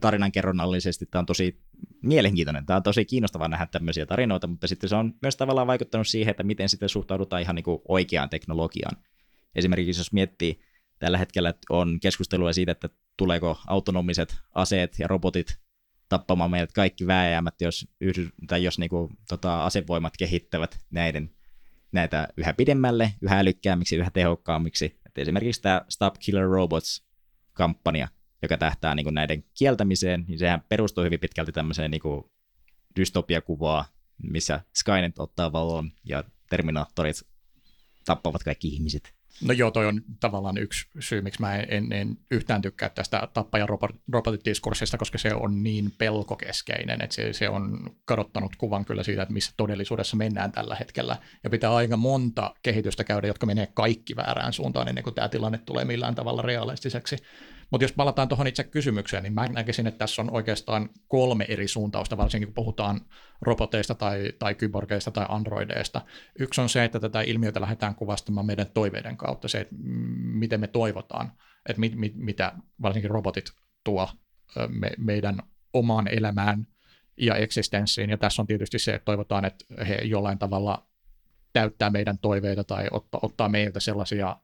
tarinankerronnallisesti 0.00 1.06
tämä 1.06 1.20
on 1.20 1.26
tosi 1.26 1.60
mielenkiintoinen. 2.02 2.66
Tämä 2.66 2.76
on 2.76 2.82
tosi 2.82 3.04
kiinnostavaa 3.04 3.48
nähdä 3.48 3.66
tämmöisiä 3.66 4.06
tarinoita, 4.06 4.46
mutta 4.46 4.66
sitten 4.66 4.88
se 4.88 4.96
on 4.96 5.14
myös 5.22 5.36
tavallaan 5.36 5.66
vaikuttanut 5.66 6.06
siihen, 6.06 6.30
että 6.30 6.42
miten 6.42 6.68
sitten 6.68 6.88
suhtaudutaan 6.88 7.42
ihan 7.42 7.54
niin 7.54 7.64
kuin 7.64 7.82
oikeaan 7.88 8.30
teknologiaan. 8.30 8.96
Esimerkiksi 9.56 10.00
jos 10.00 10.12
miettii, 10.12 10.60
tällä 10.98 11.18
hetkellä 11.18 11.54
on 11.70 12.00
keskustelua 12.00 12.52
siitä, 12.52 12.72
että 12.72 12.88
tuleeko 13.16 13.58
autonomiset 13.66 14.36
aseet 14.54 14.98
ja 14.98 15.08
robotit 15.08 15.58
tappamaan 16.08 16.50
meidät 16.50 16.72
kaikki 16.72 17.06
vääjäämät, 17.06 17.60
jos, 17.60 17.88
yhdy, 18.00 18.28
tai 18.46 18.64
jos 18.64 18.78
niin 18.78 18.90
kuin, 18.90 19.18
tota, 19.28 19.64
asevoimat 19.64 20.16
kehittävät 20.16 20.78
näiden, 20.90 21.30
näitä 21.92 22.28
yhä 22.36 22.52
pidemmälle, 22.52 23.12
yhä 23.20 23.38
älykkäämmiksi, 23.38 23.96
yhä 23.96 24.10
tehokkaammiksi. 24.10 25.00
Et 25.06 25.18
esimerkiksi 25.18 25.62
tämä 25.62 25.82
Stop 25.88 26.14
Killer 26.18 26.48
Robots-kampanja, 26.48 28.08
joka 28.42 28.58
tähtää 28.58 28.94
niin 28.94 29.04
kuin 29.04 29.14
näiden 29.14 29.44
kieltämiseen, 29.58 30.24
niin 30.28 30.38
sehän 30.38 30.62
perustuu 30.68 31.04
hyvin 31.04 31.20
pitkälti 31.20 31.52
tämmöiseen 31.52 31.90
niin 31.90 32.00
kuin 32.00 32.24
dystopiakuvaa, 32.96 33.84
missä 34.22 34.60
Skynet 34.74 35.18
ottaa 35.18 35.52
valon 35.52 35.92
ja 36.04 36.24
Terminaattorit 36.50 37.22
tappavat 38.04 38.42
kaikki 38.42 38.68
ihmiset. 38.68 39.14
No 39.44 39.52
joo, 39.52 39.70
toi 39.70 39.86
on 39.86 40.02
tavallaan 40.20 40.58
yksi 40.58 40.88
syy, 41.00 41.22
miksi 41.22 41.40
mä 41.40 41.56
en, 41.56 41.92
en, 41.92 42.18
yhtään 42.30 42.62
tykkää 42.62 42.88
tästä 42.88 43.28
tappaja 43.34 43.66
robotit-diskurssista, 44.12 44.98
koska 44.98 45.18
se 45.18 45.34
on 45.34 45.62
niin 45.62 45.92
pelkokeskeinen, 45.98 47.02
että 47.02 47.16
se, 47.16 47.32
se 47.32 47.48
on 47.48 47.90
kadottanut 48.04 48.56
kuvan 48.56 48.84
kyllä 48.84 49.02
siitä, 49.02 49.22
että 49.22 49.32
missä 49.32 49.52
todellisuudessa 49.56 50.16
mennään 50.16 50.52
tällä 50.52 50.74
hetkellä. 50.74 51.16
Ja 51.44 51.50
pitää 51.50 51.74
aika 51.74 51.96
monta 51.96 52.54
kehitystä 52.62 53.04
käydä, 53.04 53.26
jotka 53.26 53.46
menee 53.46 53.68
kaikki 53.74 54.16
väärään 54.16 54.52
suuntaan 54.52 54.88
ennen 54.88 55.04
kuin 55.04 55.14
tämä 55.14 55.28
tilanne 55.28 55.58
tulee 55.58 55.84
millään 55.84 56.14
tavalla 56.14 56.42
realistiseksi. 56.42 57.16
Mutta 57.70 57.84
jos 57.84 57.92
palataan 57.92 58.28
tuohon 58.28 58.46
itse 58.46 58.64
kysymykseen, 58.64 59.22
niin 59.22 59.32
mä 59.32 59.48
näkisin, 59.48 59.86
että 59.86 59.98
tässä 59.98 60.22
on 60.22 60.30
oikeastaan 60.30 60.90
kolme 61.08 61.44
eri 61.48 61.68
suuntausta, 61.68 62.16
varsinkin 62.16 62.48
kun 62.48 62.54
puhutaan 62.54 63.00
roboteista 63.40 63.94
tai, 63.94 64.32
tai 64.38 64.54
kyborgeista 64.54 65.10
tai 65.10 65.26
androideista. 65.28 66.02
Yksi 66.38 66.60
on 66.60 66.68
se, 66.68 66.84
että 66.84 67.00
tätä 67.00 67.20
ilmiötä 67.20 67.60
lähdetään 67.60 67.94
kuvastamaan 67.94 68.46
meidän 68.46 68.66
toiveiden 68.74 69.16
kautta, 69.16 69.48
se, 69.48 69.60
että 69.60 69.74
miten 70.16 70.60
me 70.60 70.66
toivotaan, 70.66 71.32
että 71.68 71.80
mit, 71.80 71.94
mit, 71.96 72.12
mitä 72.16 72.52
varsinkin 72.82 73.10
robotit 73.10 73.44
tuo 73.84 74.08
me, 74.68 74.90
meidän 74.98 75.42
omaan 75.72 76.08
elämään 76.08 76.66
ja 77.16 77.34
eksistenssiin. 77.34 78.10
Ja 78.10 78.18
tässä 78.18 78.42
on 78.42 78.46
tietysti 78.46 78.78
se, 78.78 78.94
että 78.94 79.04
toivotaan, 79.04 79.44
että 79.44 79.64
he 79.88 79.94
jollain 79.94 80.38
tavalla 80.38 80.86
täyttää 81.52 81.90
meidän 81.90 82.18
toiveita 82.18 82.64
tai 82.64 82.88
ottaa, 82.90 83.20
ottaa 83.22 83.48
meiltä 83.48 83.80
sellaisia 83.80 84.36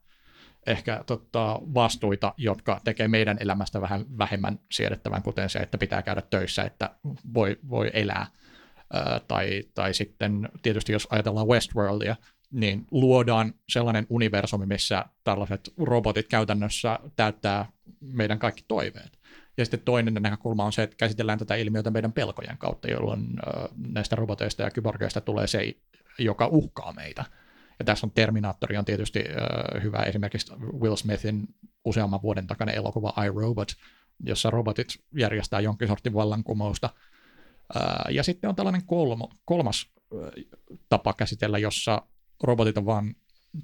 ehkä 0.66 1.04
tota, 1.06 1.60
vastuita, 1.74 2.34
jotka 2.36 2.80
tekee 2.84 3.08
meidän 3.08 3.36
elämästä 3.40 3.80
vähän 3.80 4.04
vähemmän 4.18 4.58
siedettävän, 4.72 5.22
kuten 5.22 5.50
se, 5.50 5.58
että 5.58 5.78
pitää 5.78 6.02
käydä 6.02 6.22
töissä, 6.30 6.62
että 6.62 6.90
voi, 7.34 7.58
voi 7.68 7.90
elää. 7.94 8.26
Ää, 8.92 9.20
tai, 9.28 9.62
tai 9.74 9.94
sitten 9.94 10.48
tietysti 10.62 10.92
jos 10.92 11.08
ajatellaan 11.10 11.48
Westworldia, 11.48 12.16
niin 12.50 12.86
luodaan 12.90 13.54
sellainen 13.68 14.06
universumi, 14.08 14.66
missä 14.66 15.04
tällaiset 15.24 15.72
robotit 15.78 16.28
käytännössä 16.28 16.98
täyttää 17.16 17.66
meidän 18.00 18.38
kaikki 18.38 18.64
toiveet. 18.68 19.18
Ja 19.56 19.64
sitten 19.64 19.80
toinen 19.80 20.14
näkökulma 20.14 20.64
on 20.64 20.72
se, 20.72 20.82
että 20.82 20.96
käsitellään 20.96 21.38
tätä 21.38 21.54
ilmiötä 21.54 21.90
meidän 21.90 22.12
pelkojen 22.12 22.58
kautta, 22.58 22.90
jolloin 22.90 23.26
näistä 23.92 24.16
roboteista 24.16 24.62
ja 24.62 24.70
kyborgeista 24.70 25.20
tulee 25.20 25.46
se, 25.46 25.74
joka 26.18 26.46
uhkaa 26.46 26.92
meitä– 26.92 27.24
ja 27.78 27.84
tässä 27.84 28.06
on 28.06 28.10
Terminaattori 28.10 28.76
on 28.76 28.84
tietysti 28.84 29.18
äh, 29.18 29.82
hyvä 29.82 29.98
esimerkiksi 29.98 30.52
Will 30.80 30.96
Smithin 30.96 31.54
useamman 31.84 32.22
vuoden 32.22 32.46
takainen 32.46 32.74
elokuva 32.74 33.14
I, 33.24 33.28
Robot, 33.28 33.76
jossa 34.24 34.50
robotit 34.50 34.88
järjestää 35.18 35.60
jonkin 35.60 35.88
sortin 35.88 36.14
vallankumousta. 36.14 36.90
Äh, 37.76 38.14
ja 38.14 38.22
sitten 38.22 38.50
on 38.50 38.56
tällainen 38.56 38.86
kolmo, 38.86 39.30
kolmas 39.44 39.92
äh, 39.96 40.44
tapa 40.88 41.12
käsitellä, 41.12 41.58
jossa 41.58 42.02
robotit 42.42 42.78
on 42.78 42.86
vaan, 42.86 43.14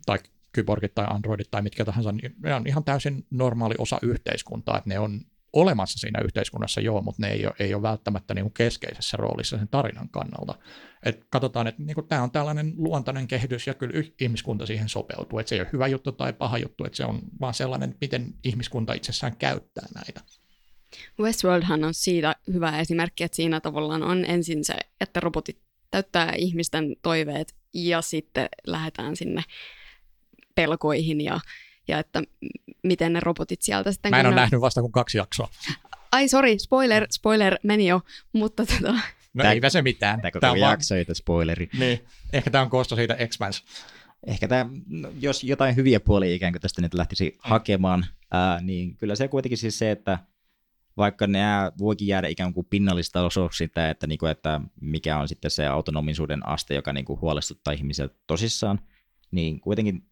tai 0.07 0.19
kyborgit 0.53 0.95
tai 0.95 1.07
androidit 1.11 1.51
tai 1.51 1.63
mitkä 1.63 1.85
tahansa, 1.85 2.13
niin 2.13 2.35
ne 2.43 2.55
on 2.55 2.67
ihan 2.67 2.85
täysin 2.85 3.27
normaali 3.31 3.75
osa 3.79 3.99
yhteiskuntaa, 4.03 4.79
että 4.79 4.89
ne 4.89 4.99
on 4.99 5.21
olemassa 5.53 5.99
siinä 5.99 6.21
yhteiskunnassa 6.25 6.81
joo, 6.81 7.03
mutta 7.03 7.23
ne 7.23 7.33
ei 7.33 7.47
ole, 7.47 7.55
ei 7.59 7.75
ole 7.75 7.83
välttämättä 7.83 8.35
niin 8.35 8.45
kuin 8.45 8.55
keskeisessä 8.55 9.17
roolissa 9.17 9.59
sen 9.59 9.69
tarinan 9.69 10.09
kannalta. 10.09 10.55
Et 11.03 11.27
katsotaan, 11.31 11.67
että 11.67 11.83
niin 11.83 11.95
kuin 11.95 12.09
tämä 12.09 12.23
on 12.23 12.31
tällainen 12.31 12.73
luontainen 12.77 13.29
kehitys 13.29 13.67
ja 13.67 13.75
kyllä 13.75 14.03
ihmiskunta 14.21 14.67
siihen 14.67 14.89
sopeutuu. 14.89 15.39
Että 15.39 15.49
se 15.49 15.55
ei 15.55 15.61
ole 15.61 15.69
hyvä 15.73 15.87
juttu 15.87 16.13
tai 16.13 16.33
paha 16.33 16.59
juttu, 16.59 16.85
että 16.85 16.97
se 16.97 17.05
on 17.05 17.21
vaan 17.41 17.55
sellainen, 17.55 17.95
miten 18.01 18.35
ihmiskunta 18.45 18.93
itsessään 18.93 19.37
käyttää 19.37 19.87
näitä. 19.95 20.21
Westworldhan 21.21 21.85
on 21.85 21.95
siitä 21.95 22.37
hyvä 22.53 22.79
esimerkki, 22.79 23.25
että 23.25 23.37
siinä 23.37 23.61
tavallaan 23.61 24.03
on 24.03 24.25
ensin 24.25 24.65
se, 24.65 24.75
että 25.01 25.21
robotit 25.21 25.63
täyttää 25.91 26.33
ihmisten 26.37 26.97
toiveet 27.03 27.55
ja 27.75 28.03
sitten 28.03 28.49
lähdetään 28.67 29.17
sinne 29.17 29.43
pelkoihin 30.55 31.21
ja 31.21 31.41
ja 31.89 31.99
että 31.99 32.23
miten 32.83 33.13
ne 33.13 33.21
robotit 33.21 33.63
sieltä 33.63 33.93
sitten... 33.93 34.11
Mä 34.11 34.21
en 34.21 34.27
ole 34.27 34.35
ne... 34.35 34.41
nähnyt 34.41 34.61
vasta 34.61 34.81
kuin 34.81 34.93
kaksi 34.93 35.19
jaksoa. 35.19 35.49
Ai 36.13 36.29
sorry, 36.29 36.59
spoiler, 36.59 37.07
spoiler 37.11 37.59
meni 37.63 37.87
jo, 37.87 38.01
mutta 38.33 38.67
tota... 38.67 38.93
No 39.35 39.43
Tää, 39.43 39.53
eipä 39.53 39.71
se 39.71 39.83
mitään. 39.83 40.21
Tämä 40.21 40.31
koko 40.31 40.41
tämä 40.41 40.57
jakso 40.57 40.95
vaan... 40.95 41.15
spoileri. 41.15 41.69
Niin, 41.79 42.05
ehkä 42.33 42.51
tämä 42.51 42.63
on 42.63 42.71
koosto 42.71 42.97
siitä 42.97 43.17
x 43.27 43.39
Ehkä 44.27 44.49
tämä, 44.49 44.71
no, 44.87 45.13
jos 45.21 45.45
jotain 45.45 45.77
hyviä 45.77 46.01
puolia 46.01 46.35
ikään 46.35 46.53
kuin 46.53 46.63
tästä 46.63 46.83
nyt 46.83 46.95
lähtisi 46.95 47.31
mm. 47.31 47.39
hakemaan, 47.41 48.07
ää, 48.31 48.61
niin 48.61 48.97
kyllä 48.97 49.15
se 49.15 49.29
kuitenkin 49.29 49.59
siis 49.59 49.79
se, 49.79 49.91
että 49.91 50.19
vaikka 50.97 51.27
nämä 51.27 51.73
voikin 51.79 52.09
jäädä 52.09 52.29
ikään 52.29 52.55
kuin 52.55 52.67
pinnallista 52.71 53.25
osuus 53.25 53.59
sitä, 53.59 53.91
että, 53.91 54.07
niin 54.07 54.19
kuin, 54.19 54.31
että 54.31 54.61
mikä 54.81 55.19
on 55.19 55.29
sitten 55.29 55.51
se 55.51 55.67
autonomisuuden 55.67 56.49
aste, 56.49 56.75
joka 56.75 56.93
niin 56.93 57.05
kuin 57.05 57.21
huolestuttaa 57.21 57.75
ihmisiä 57.75 58.09
tosissaan, 58.27 58.81
niin 59.31 59.61
kuitenkin 59.61 60.08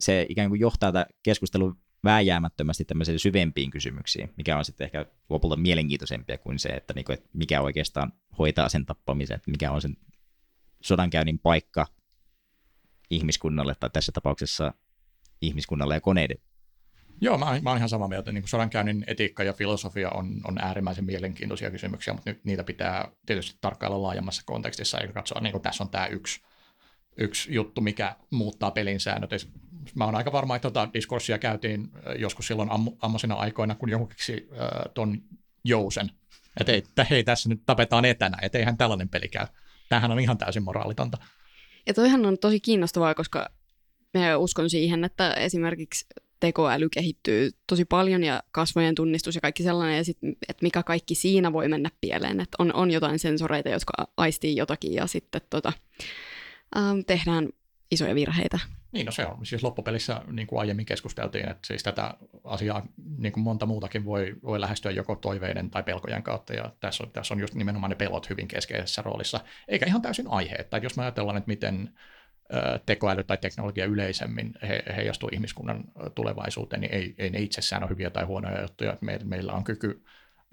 se 0.00 0.26
ikään 0.28 0.48
kuin 0.48 0.60
johtaa 0.60 0.92
tätä 0.92 1.06
keskustelua 1.22 1.74
vääjäämättömästi 2.04 2.84
tämmöisiin 2.84 3.18
syvempiin 3.18 3.70
kysymyksiin, 3.70 4.32
mikä 4.36 4.58
on 4.58 4.64
sitten 4.64 4.84
ehkä 4.84 5.06
lopulta 5.28 5.56
mielenkiintoisempia 5.56 6.38
kuin 6.38 6.58
se, 6.58 6.68
että, 6.68 6.94
niin 6.94 7.04
kuin, 7.04 7.14
että 7.14 7.28
mikä 7.32 7.60
oikeastaan 7.60 8.12
hoitaa 8.38 8.68
sen 8.68 8.86
tappamisen, 8.86 9.34
että 9.34 9.50
mikä 9.50 9.70
on 9.70 9.82
sen 9.82 9.96
sodankäynnin 10.82 11.38
paikka 11.38 11.86
ihmiskunnalle, 13.10 13.74
tai 13.80 13.90
tässä 13.92 14.12
tapauksessa 14.12 14.74
ihmiskunnalle 15.40 15.94
ja 15.94 16.00
koneiden. 16.00 16.38
Joo, 17.20 17.38
mä, 17.38 17.60
mä 17.62 17.70
olen 17.70 17.78
ihan 17.78 17.88
samaa 17.88 18.08
mieltä. 18.08 18.32
Niin 18.32 18.48
sodankäynnin 18.48 19.04
etiikka 19.06 19.44
ja 19.44 19.52
filosofia 19.52 20.10
on, 20.10 20.40
on 20.44 20.58
äärimmäisen 20.58 21.04
mielenkiintoisia 21.04 21.70
kysymyksiä, 21.70 22.14
mutta 22.14 22.34
niitä 22.44 22.64
pitää 22.64 23.08
tietysti 23.26 23.58
tarkkailla 23.60 24.02
laajemmassa 24.02 24.42
kontekstissa, 24.46 24.98
eikä 24.98 25.12
katsoa, 25.12 25.40
niin 25.40 25.52
kuin 25.52 25.62
tässä 25.62 25.84
on 25.84 25.90
tämä 25.90 26.06
yksi 26.06 26.40
yksi 27.16 27.54
juttu, 27.54 27.80
mikä 27.80 28.16
muuttaa 28.30 28.70
pelin 28.70 29.00
säännöt. 29.00 29.30
Mä 29.94 30.04
oon 30.04 30.14
aika 30.14 30.32
varma, 30.32 30.56
että 30.56 30.70
tota 30.70 30.88
diskurssia 30.92 31.38
käytiin 31.38 31.90
joskus 32.18 32.46
silloin 32.46 32.70
am- 32.70 32.96
ammasina 33.00 33.34
aikoina, 33.34 33.74
kun 33.74 33.90
joku 33.90 34.06
keksi 34.06 34.48
äh, 34.52 34.68
ton 34.94 35.22
jousen. 35.64 36.10
Että 36.60 36.72
ei, 36.72 36.78
että 36.78 37.06
hei, 37.10 37.24
tässä 37.24 37.48
nyt 37.48 37.62
tapetaan 37.66 38.04
etänä, 38.04 38.38
että 38.42 38.58
eihän 38.58 38.76
tällainen 38.76 39.08
peli 39.08 39.28
käy. 39.28 39.46
Tämähän 39.88 40.10
on 40.10 40.20
ihan 40.20 40.38
täysin 40.38 40.62
moraalitonta. 40.62 41.18
Ja 41.86 41.94
toihan 41.94 42.26
on 42.26 42.38
tosi 42.38 42.60
kiinnostavaa, 42.60 43.14
koska 43.14 43.48
mä 44.14 44.36
uskon 44.36 44.70
siihen, 44.70 45.04
että 45.04 45.34
esimerkiksi 45.34 46.06
tekoäly 46.40 46.88
kehittyy 46.88 47.50
tosi 47.66 47.84
paljon 47.84 48.24
ja 48.24 48.42
kasvojen 48.50 48.94
tunnistus 48.94 49.34
ja 49.34 49.40
kaikki 49.40 49.62
sellainen, 49.62 49.96
ja 49.96 50.04
sit, 50.04 50.18
että 50.48 50.62
mikä 50.62 50.82
kaikki 50.82 51.14
siinä 51.14 51.52
voi 51.52 51.68
mennä 51.68 51.90
pieleen, 52.00 52.40
että 52.40 52.56
on, 52.58 52.74
on 52.74 52.90
jotain 52.90 53.18
sensoreita, 53.18 53.68
jotka 53.68 53.92
aistii 54.16 54.56
jotakin 54.56 54.94
ja 54.94 55.06
sitten 55.06 55.40
tota, 55.50 55.72
ähm, 56.76 57.00
tehdään 57.06 57.48
isoja 57.90 58.14
virheitä. 58.14 58.58
Niin, 58.92 59.06
no 59.06 59.12
se 59.12 59.26
on. 59.26 59.46
Siis 59.46 59.62
loppupelissä, 59.62 60.20
niin 60.32 60.46
kuin 60.46 60.60
aiemmin 60.60 60.86
keskusteltiin, 60.86 61.48
että 61.48 61.66
siis 61.66 61.82
tätä 61.82 62.14
asiaa, 62.44 62.86
niin 63.18 63.32
kuin 63.32 63.44
monta 63.44 63.66
muutakin, 63.66 64.04
voi, 64.04 64.34
voi 64.42 64.60
lähestyä 64.60 64.90
joko 64.90 65.16
toiveiden 65.16 65.70
tai 65.70 65.82
pelkojen 65.82 66.22
kautta, 66.22 66.54
ja 66.54 66.72
tässä 66.80 67.04
on, 67.04 67.10
tässä 67.10 67.34
on 67.34 67.40
just 67.40 67.54
nimenomaan 67.54 67.90
ne 67.90 67.96
pelot 67.96 68.30
hyvin 68.30 68.48
keskeisessä 68.48 69.02
roolissa, 69.02 69.40
eikä 69.68 69.86
ihan 69.86 70.02
täysin 70.02 70.26
aihe, 70.28 70.54
että 70.54 70.76
jos 70.76 70.96
me 70.96 71.02
ajatellaan, 71.02 71.36
että 71.36 71.48
miten 71.48 71.90
tekoäly 72.86 73.24
tai 73.24 73.38
teknologia 73.38 73.84
yleisemmin 73.84 74.54
he, 74.62 74.82
heijastuu 74.96 75.28
ihmiskunnan 75.32 75.84
tulevaisuuteen, 76.14 76.80
niin 76.80 76.94
ei, 76.94 77.14
ei 77.18 77.30
ne 77.30 77.38
itsessään 77.38 77.82
ole 77.82 77.90
hyviä 77.90 78.10
tai 78.10 78.24
huonoja 78.24 78.62
juttuja. 78.62 78.96
Meillä, 79.00 79.24
meillä 79.24 79.52
on 79.52 79.64
kyky 79.64 80.04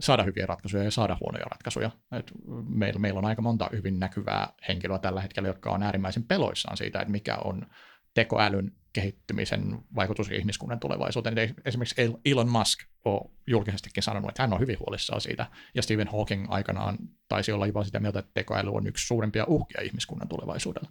saada 0.01 0.23
hyviä 0.23 0.45
ratkaisuja 0.45 0.83
ja 0.83 0.91
saada 0.91 1.17
huonoja 1.21 1.45
ratkaisuja. 1.45 1.91
Et 2.11 2.31
meillä, 2.69 2.99
meillä 2.99 3.17
on 3.17 3.25
aika 3.25 3.41
monta 3.41 3.69
hyvin 3.71 3.99
näkyvää 3.99 4.53
henkilöä 4.67 4.99
tällä 4.99 5.21
hetkellä, 5.21 5.49
jotka 5.49 5.71
on 5.71 5.83
äärimmäisen 5.83 6.23
peloissaan 6.23 6.77
siitä, 6.77 6.99
että 6.99 7.11
mikä 7.11 7.37
on 7.37 7.65
tekoälyn 8.13 8.71
kehittymisen 8.93 9.79
vaikutus 9.95 10.31
ihmiskunnan 10.31 10.79
tulevaisuuteen. 10.79 11.55
Esimerkiksi 11.65 12.01
Elon 12.25 12.49
Musk 12.49 12.79
on 13.05 13.31
julkisestikin 13.47 14.03
sanonut, 14.03 14.29
että 14.29 14.43
hän 14.43 14.53
on 14.53 14.59
hyvin 14.59 14.79
huolissaan 14.79 15.21
siitä, 15.21 15.47
ja 15.75 15.81
Stephen 15.81 16.07
Hawking 16.07 16.45
aikanaan 16.49 16.97
taisi 17.27 17.51
olla 17.51 17.67
jopa 17.67 17.83
sitä 17.83 17.99
mieltä, 17.99 18.19
että 18.19 18.31
tekoäly 18.33 18.69
on 18.73 18.87
yksi 18.87 19.07
suurimpia 19.07 19.45
uhkia 19.47 19.81
ihmiskunnan 19.81 20.27
tulevaisuudella. 20.27 20.89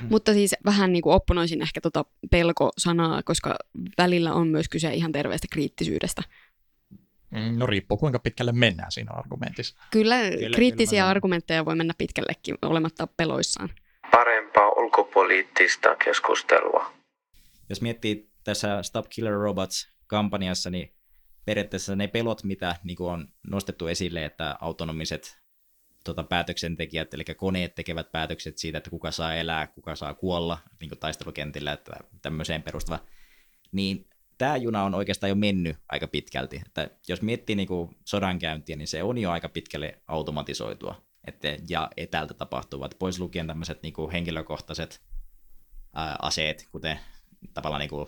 Hmm. 0.00 0.08
Mutta 0.10 0.32
siis 0.32 0.54
vähän 0.64 0.92
niin 0.92 1.02
kuin 1.02 1.14
opponoisin 1.14 1.62
ehkä 1.62 1.80
tota 1.80 2.04
pelko-sanaa, 2.30 3.22
koska 3.22 3.56
välillä 3.98 4.32
on 4.32 4.48
myös 4.48 4.68
kyse 4.68 4.94
ihan 4.94 5.12
terveestä 5.12 5.46
kriittisyydestä. 5.50 6.22
No 7.56 7.66
riippuu 7.66 7.96
kuinka 7.96 8.18
pitkälle 8.18 8.52
mennään 8.52 8.92
siinä 8.92 9.12
argumentissa. 9.14 9.76
Kyllä, 9.90 10.16
kyllä 10.30 10.54
kriittisiä 10.56 11.00
kyllä 11.00 11.10
argumentteja 11.10 11.64
voi 11.64 11.76
mennä 11.76 11.94
pitkällekin 11.98 12.54
olematta 12.62 13.06
peloissaan. 13.06 13.70
Parempaa 14.10 14.68
ulkopoliittista 14.70 15.96
keskustelua. 16.04 16.92
Jos 17.68 17.82
miettii 17.82 18.30
tässä 18.44 18.82
Stop 18.82 19.06
Killer 19.10 19.32
Robots-kampanjassa, 19.32 20.70
niin 20.70 20.92
periaatteessa 21.44 21.96
ne 21.96 22.08
pelot, 22.08 22.44
mitä 22.44 22.76
niin 22.84 22.96
on 23.00 23.28
nostettu 23.50 23.86
esille, 23.86 24.24
että 24.24 24.56
autonomiset 24.60 25.38
tota, 26.04 26.24
päätöksentekijät, 26.24 27.14
eli 27.14 27.24
koneet 27.24 27.74
tekevät 27.74 28.12
päätökset 28.12 28.58
siitä, 28.58 28.78
että 28.78 28.90
kuka 28.90 29.10
saa 29.10 29.34
elää, 29.34 29.66
kuka 29.66 29.96
saa 29.96 30.14
kuolla 30.14 30.58
niin 30.80 30.90
taistelukentillä, 31.00 31.72
että 31.72 31.96
tämmöiseen 32.22 32.62
perustuva, 32.62 32.98
niin 33.72 34.08
tämä 34.38 34.56
juna 34.56 34.82
on 34.82 34.94
oikeastaan 34.94 35.28
jo 35.28 35.34
mennyt 35.34 35.76
aika 35.88 36.06
pitkälti. 36.06 36.62
Että 36.66 36.90
jos 37.08 37.22
miettii 37.22 37.56
niin 37.56 37.68
sodankäyntiä, 38.04 38.76
niin 38.76 38.88
se 38.88 39.02
on 39.02 39.18
jo 39.18 39.30
aika 39.30 39.48
pitkälle 39.48 40.00
automatisoitua 40.06 41.06
että, 41.26 41.56
ja 41.68 41.90
etäältä 41.96 42.34
tapahtuvat, 42.34 42.96
pois 42.98 43.20
lukien 43.20 43.46
tämmöiset 43.46 43.82
niin 43.82 44.10
henkilökohtaiset 44.12 45.00
ää, 45.94 46.16
aseet, 46.22 46.68
kuten 46.72 46.98
tavallaan 47.54 47.80
niin 47.80 47.90
kuin 47.90 48.06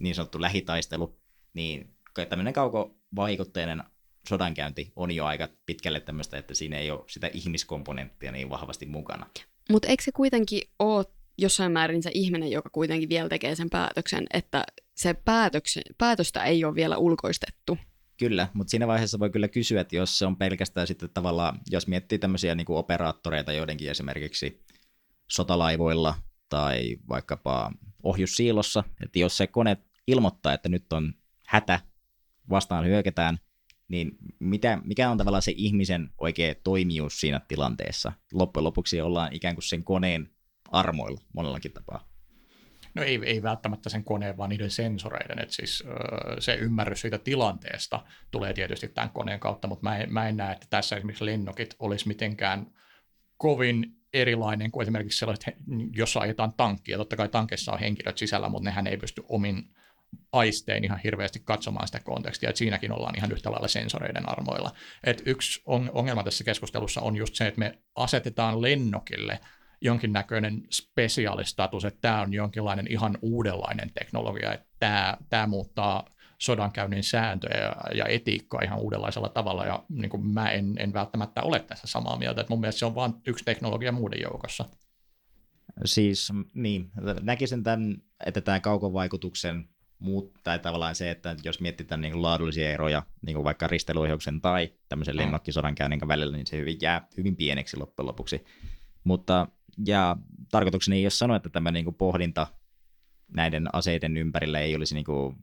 niin 0.00 0.14
sanottu 0.14 0.40
lähitaistelu, 0.40 1.18
niin 1.54 1.94
tämmöinen 2.28 2.52
kaukovaikutteinen 2.52 3.82
sodankäynti 4.28 4.92
on 4.96 5.10
jo 5.10 5.24
aika 5.24 5.48
pitkälle 5.66 6.00
tämmöistä, 6.00 6.38
että 6.38 6.54
siinä 6.54 6.78
ei 6.78 6.90
ole 6.90 7.04
sitä 7.06 7.30
ihmiskomponenttia 7.32 8.32
niin 8.32 8.50
vahvasti 8.50 8.86
mukana. 8.86 9.26
Mutta 9.70 9.88
eikö 9.88 10.02
se 10.02 10.12
kuitenkin 10.12 10.62
ole 10.78 11.04
jossain 11.38 11.72
määrin 11.72 12.02
se 12.02 12.10
ihminen, 12.14 12.50
joka 12.50 12.70
kuitenkin 12.70 13.08
vielä 13.08 13.28
tekee 13.28 13.54
sen 13.54 13.70
päätöksen, 13.70 14.26
että 14.32 14.64
se 14.98 15.14
päätöksen, 15.14 15.82
päätöstä 15.98 16.44
ei 16.44 16.64
ole 16.64 16.74
vielä 16.74 16.96
ulkoistettu? 16.96 17.78
Kyllä, 18.16 18.48
mutta 18.54 18.70
siinä 18.70 18.86
vaiheessa 18.86 19.18
voi 19.18 19.30
kyllä 19.30 19.48
kysyä, 19.48 19.80
että 19.80 19.96
jos 19.96 20.18
se 20.18 20.26
on 20.26 20.36
pelkästään 20.36 20.86
sitten 20.86 21.10
tavallaan, 21.14 21.60
jos 21.70 21.86
miettii 21.86 22.18
tämmöisiä 22.18 22.54
niin 22.54 22.64
kuin 22.64 22.76
operaattoreita 22.76 23.52
joidenkin 23.52 23.90
esimerkiksi 23.90 24.64
sotalaivoilla 25.30 26.14
tai 26.48 26.96
vaikkapa 27.08 27.72
ohjussiilossa, 28.02 28.84
että 29.04 29.18
jos 29.18 29.36
se 29.36 29.46
kone 29.46 29.76
ilmoittaa, 30.06 30.52
että 30.52 30.68
nyt 30.68 30.92
on 30.92 31.14
hätä, 31.46 31.80
vastaan 32.50 32.86
hyökätään, 32.86 33.38
niin 33.88 34.10
mitä, 34.38 34.78
mikä 34.84 35.10
on 35.10 35.18
tavallaan 35.18 35.42
se 35.42 35.52
ihmisen 35.56 36.10
oikea 36.18 36.54
toimijuus 36.54 37.20
siinä 37.20 37.40
tilanteessa? 37.48 38.12
Loppujen 38.32 38.64
lopuksi 38.64 39.00
ollaan 39.00 39.32
ikään 39.32 39.54
kuin 39.54 39.64
sen 39.64 39.84
koneen 39.84 40.30
armoilla 40.70 41.20
monellakin 41.32 41.72
tapaa. 41.72 42.07
No 42.98 43.04
ei, 43.04 43.20
ei 43.24 43.42
välttämättä 43.42 43.88
sen 43.88 44.04
koneen, 44.04 44.36
vaan 44.36 44.50
niiden 44.50 44.70
sensoreiden. 44.70 45.38
että 45.38 45.54
siis, 45.54 45.84
se 46.38 46.54
ymmärrys 46.54 47.00
siitä 47.00 47.18
tilanteesta 47.18 48.04
tulee 48.30 48.52
tietysti 48.52 48.88
tämän 48.88 49.10
koneen 49.10 49.40
kautta, 49.40 49.68
mutta 49.68 49.82
mä 49.82 49.98
en, 49.98 50.12
mä 50.12 50.28
en 50.28 50.36
näe, 50.36 50.52
että 50.52 50.66
tässä 50.70 50.96
esimerkiksi 50.96 51.26
lennokit 51.26 51.74
olisi 51.78 52.08
mitenkään 52.08 52.66
kovin 53.36 53.86
erilainen 54.12 54.70
kuin 54.70 54.82
esimerkiksi 54.82 55.18
sellaiset, 55.18 55.54
jos 55.92 56.16
ajetaan 56.16 56.52
tankkia. 56.52 56.98
Totta 56.98 57.16
kai 57.16 57.28
tankissa 57.28 57.72
on 57.72 57.78
henkilöt 57.78 58.18
sisällä, 58.18 58.48
mutta 58.48 58.68
nehän 58.68 58.86
ei 58.86 58.96
pysty 58.96 59.22
omin 59.28 59.74
aistein 60.32 60.84
ihan 60.84 61.00
hirveästi 61.04 61.40
katsomaan 61.44 61.88
sitä 61.88 62.00
kontekstia, 62.00 62.48
että 62.48 62.58
siinäkin 62.58 62.92
ollaan 62.92 63.16
ihan 63.16 63.32
yhtä 63.32 63.50
lailla 63.50 63.68
sensoreiden 63.68 64.28
armoilla. 64.28 64.72
Et 65.04 65.22
yksi 65.26 65.62
ongelma 65.66 66.24
tässä 66.24 66.44
keskustelussa 66.44 67.00
on 67.00 67.16
just 67.16 67.34
se, 67.34 67.46
että 67.46 67.58
me 67.58 67.78
asetetaan 67.94 68.62
lennokille 68.62 69.40
jonkinnäköinen 69.80 70.62
spesiaalistatus, 70.70 71.84
että 71.84 72.00
tämä 72.00 72.20
on 72.20 72.32
jonkinlainen 72.32 72.86
ihan 72.90 73.18
uudenlainen 73.22 73.90
teknologia, 73.94 74.52
että 74.52 74.66
tämä, 74.78 75.16
tämä 75.28 75.46
muuttaa 75.46 76.04
sodankäynnin 76.38 77.04
sääntöjä 77.04 77.56
ja, 77.60 77.76
ja 77.94 78.04
etiikkaa 78.06 78.60
ihan 78.64 78.78
uudenlaisella 78.78 79.28
tavalla, 79.28 79.66
ja 79.66 79.84
niin 79.88 80.10
kuin 80.10 80.26
mä 80.26 80.50
en, 80.50 80.74
en 80.78 80.92
välttämättä 80.92 81.42
ole 81.42 81.60
tässä 81.60 81.86
samaa 81.86 82.18
mieltä, 82.18 82.40
että 82.40 82.52
mun 82.52 82.60
mielestä 82.60 82.78
se 82.78 82.86
on 82.86 82.94
vain 82.94 83.14
yksi 83.26 83.44
teknologia 83.44 83.92
muiden 83.92 84.22
joukossa. 84.22 84.64
Siis 85.84 86.32
niin, 86.54 86.90
näkisin 87.20 87.62
tämän, 87.62 87.96
että 88.26 88.40
tämä 88.40 88.60
kaukovaikutuksen 88.60 89.68
muut, 89.98 90.34
tai 90.44 90.58
tavallaan 90.58 90.94
se, 90.94 91.10
että 91.10 91.36
jos 91.44 91.60
mietitään 91.60 92.00
niin 92.00 92.22
laadullisia 92.22 92.70
eroja, 92.70 93.02
niin 93.26 93.34
kuin 93.34 93.44
vaikka 93.44 93.66
ristelyohjauksen 93.66 94.40
tai 94.40 94.72
tämmöisen 94.88 95.14
mm. 95.14 95.18
lennokkisodankäynnin 95.18 96.08
välillä, 96.08 96.36
niin 96.36 96.46
se 96.46 96.56
hyvin 96.56 96.78
jää 96.82 97.06
hyvin 97.16 97.36
pieneksi 97.36 97.76
loppujen 97.76 98.06
lopuksi. 98.06 98.44
Mutta 99.04 99.48
ja 99.86 100.16
tarkoitukseni 100.50 100.96
ei 100.96 101.04
ole 101.04 101.10
sanoa, 101.10 101.36
että 101.36 101.48
tämä 101.48 101.70
niin 101.70 101.84
kuin 101.84 101.94
pohdinta 101.94 102.46
näiden 103.28 103.68
aseiden 103.72 104.16
ympärillä 104.16 104.60
ei 104.60 104.76
olisi 104.76 104.94
niin 104.94 105.04
kuin, 105.04 105.36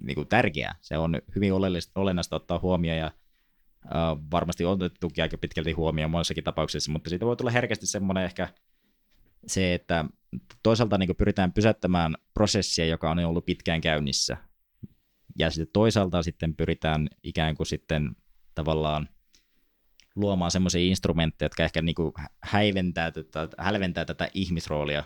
niin 0.00 0.14
kuin 0.14 0.28
tärkeää. 0.28 0.74
Se 0.80 0.98
on 0.98 1.22
hyvin 1.34 1.52
olennaista 1.94 2.36
ottaa 2.36 2.58
huomioon 2.58 2.98
ja 2.98 3.10
uh, 3.84 4.30
varmasti 4.30 4.64
on 4.64 4.72
otettukin 4.72 5.22
aika 5.22 5.38
pitkälti 5.38 5.72
huomioon 5.72 6.10
monessakin 6.10 6.44
tapauksessa, 6.44 6.92
mutta 6.92 7.10
siitä 7.10 7.26
voi 7.26 7.36
tulla 7.36 7.50
herkästi 7.50 7.86
semmoinen 7.86 8.24
ehkä 8.24 8.48
se, 9.46 9.74
että 9.74 10.04
toisaalta 10.62 10.98
niin 10.98 11.16
pyritään 11.16 11.52
pysäyttämään 11.52 12.14
prosessia, 12.34 12.86
joka 12.86 13.10
on 13.10 13.18
ollut 13.18 13.46
pitkään 13.46 13.80
käynnissä. 13.80 14.36
Ja 15.38 15.50
sitten 15.50 15.72
toisaalta 15.72 16.22
sitten 16.22 16.56
pyritään 16.56 17.08
ikään 17.22 17.54
kuin 17.56 17.66
sitten 17.66 18.16
tavallaan 18.54 19.08
luomaan 20.16 20.50
semmoisia 20.50 20.80
instrumentteja, 20.80 21.46
jotka 21.46 21.64
ehkä 21.64 21.82
niin 21.82 21.94
kuin 21.94 22.12
häiventää 22.42 23.10
tätä, 23.10 23.48
hälventää 23.58 24.04
tätä 24.04 24.28
ihmisroolia 24.34 25.04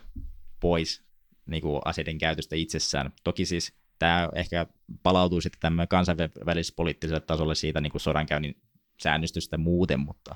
pois 0.61 1.05
niin 1.47 1.63
kuin 1.63 1.81
aseiden 1.85 2.19
käytöstä 2.19 2.57
itsessään. 2.57 3.13
Toki 3.25 3.47
siis 3.47 3.73
tämä 3.99 4.29
ehkä 4.35 4.67
palautuu 5.03 5.41
sitten 5.41 5.61
tämmöinen 5.61 5.89
kansainvälispoliittiselle 5.89 7.21
tasolle 7.21 7.55
siitä 7.55 7.81
niin 7.81 7.93
kuin 7.93 8.01
sodankäynnin 8.01 8.57
säännöstystä 9.03 9.59
muuten, 9.59 10.01
mutta 10.01 10.35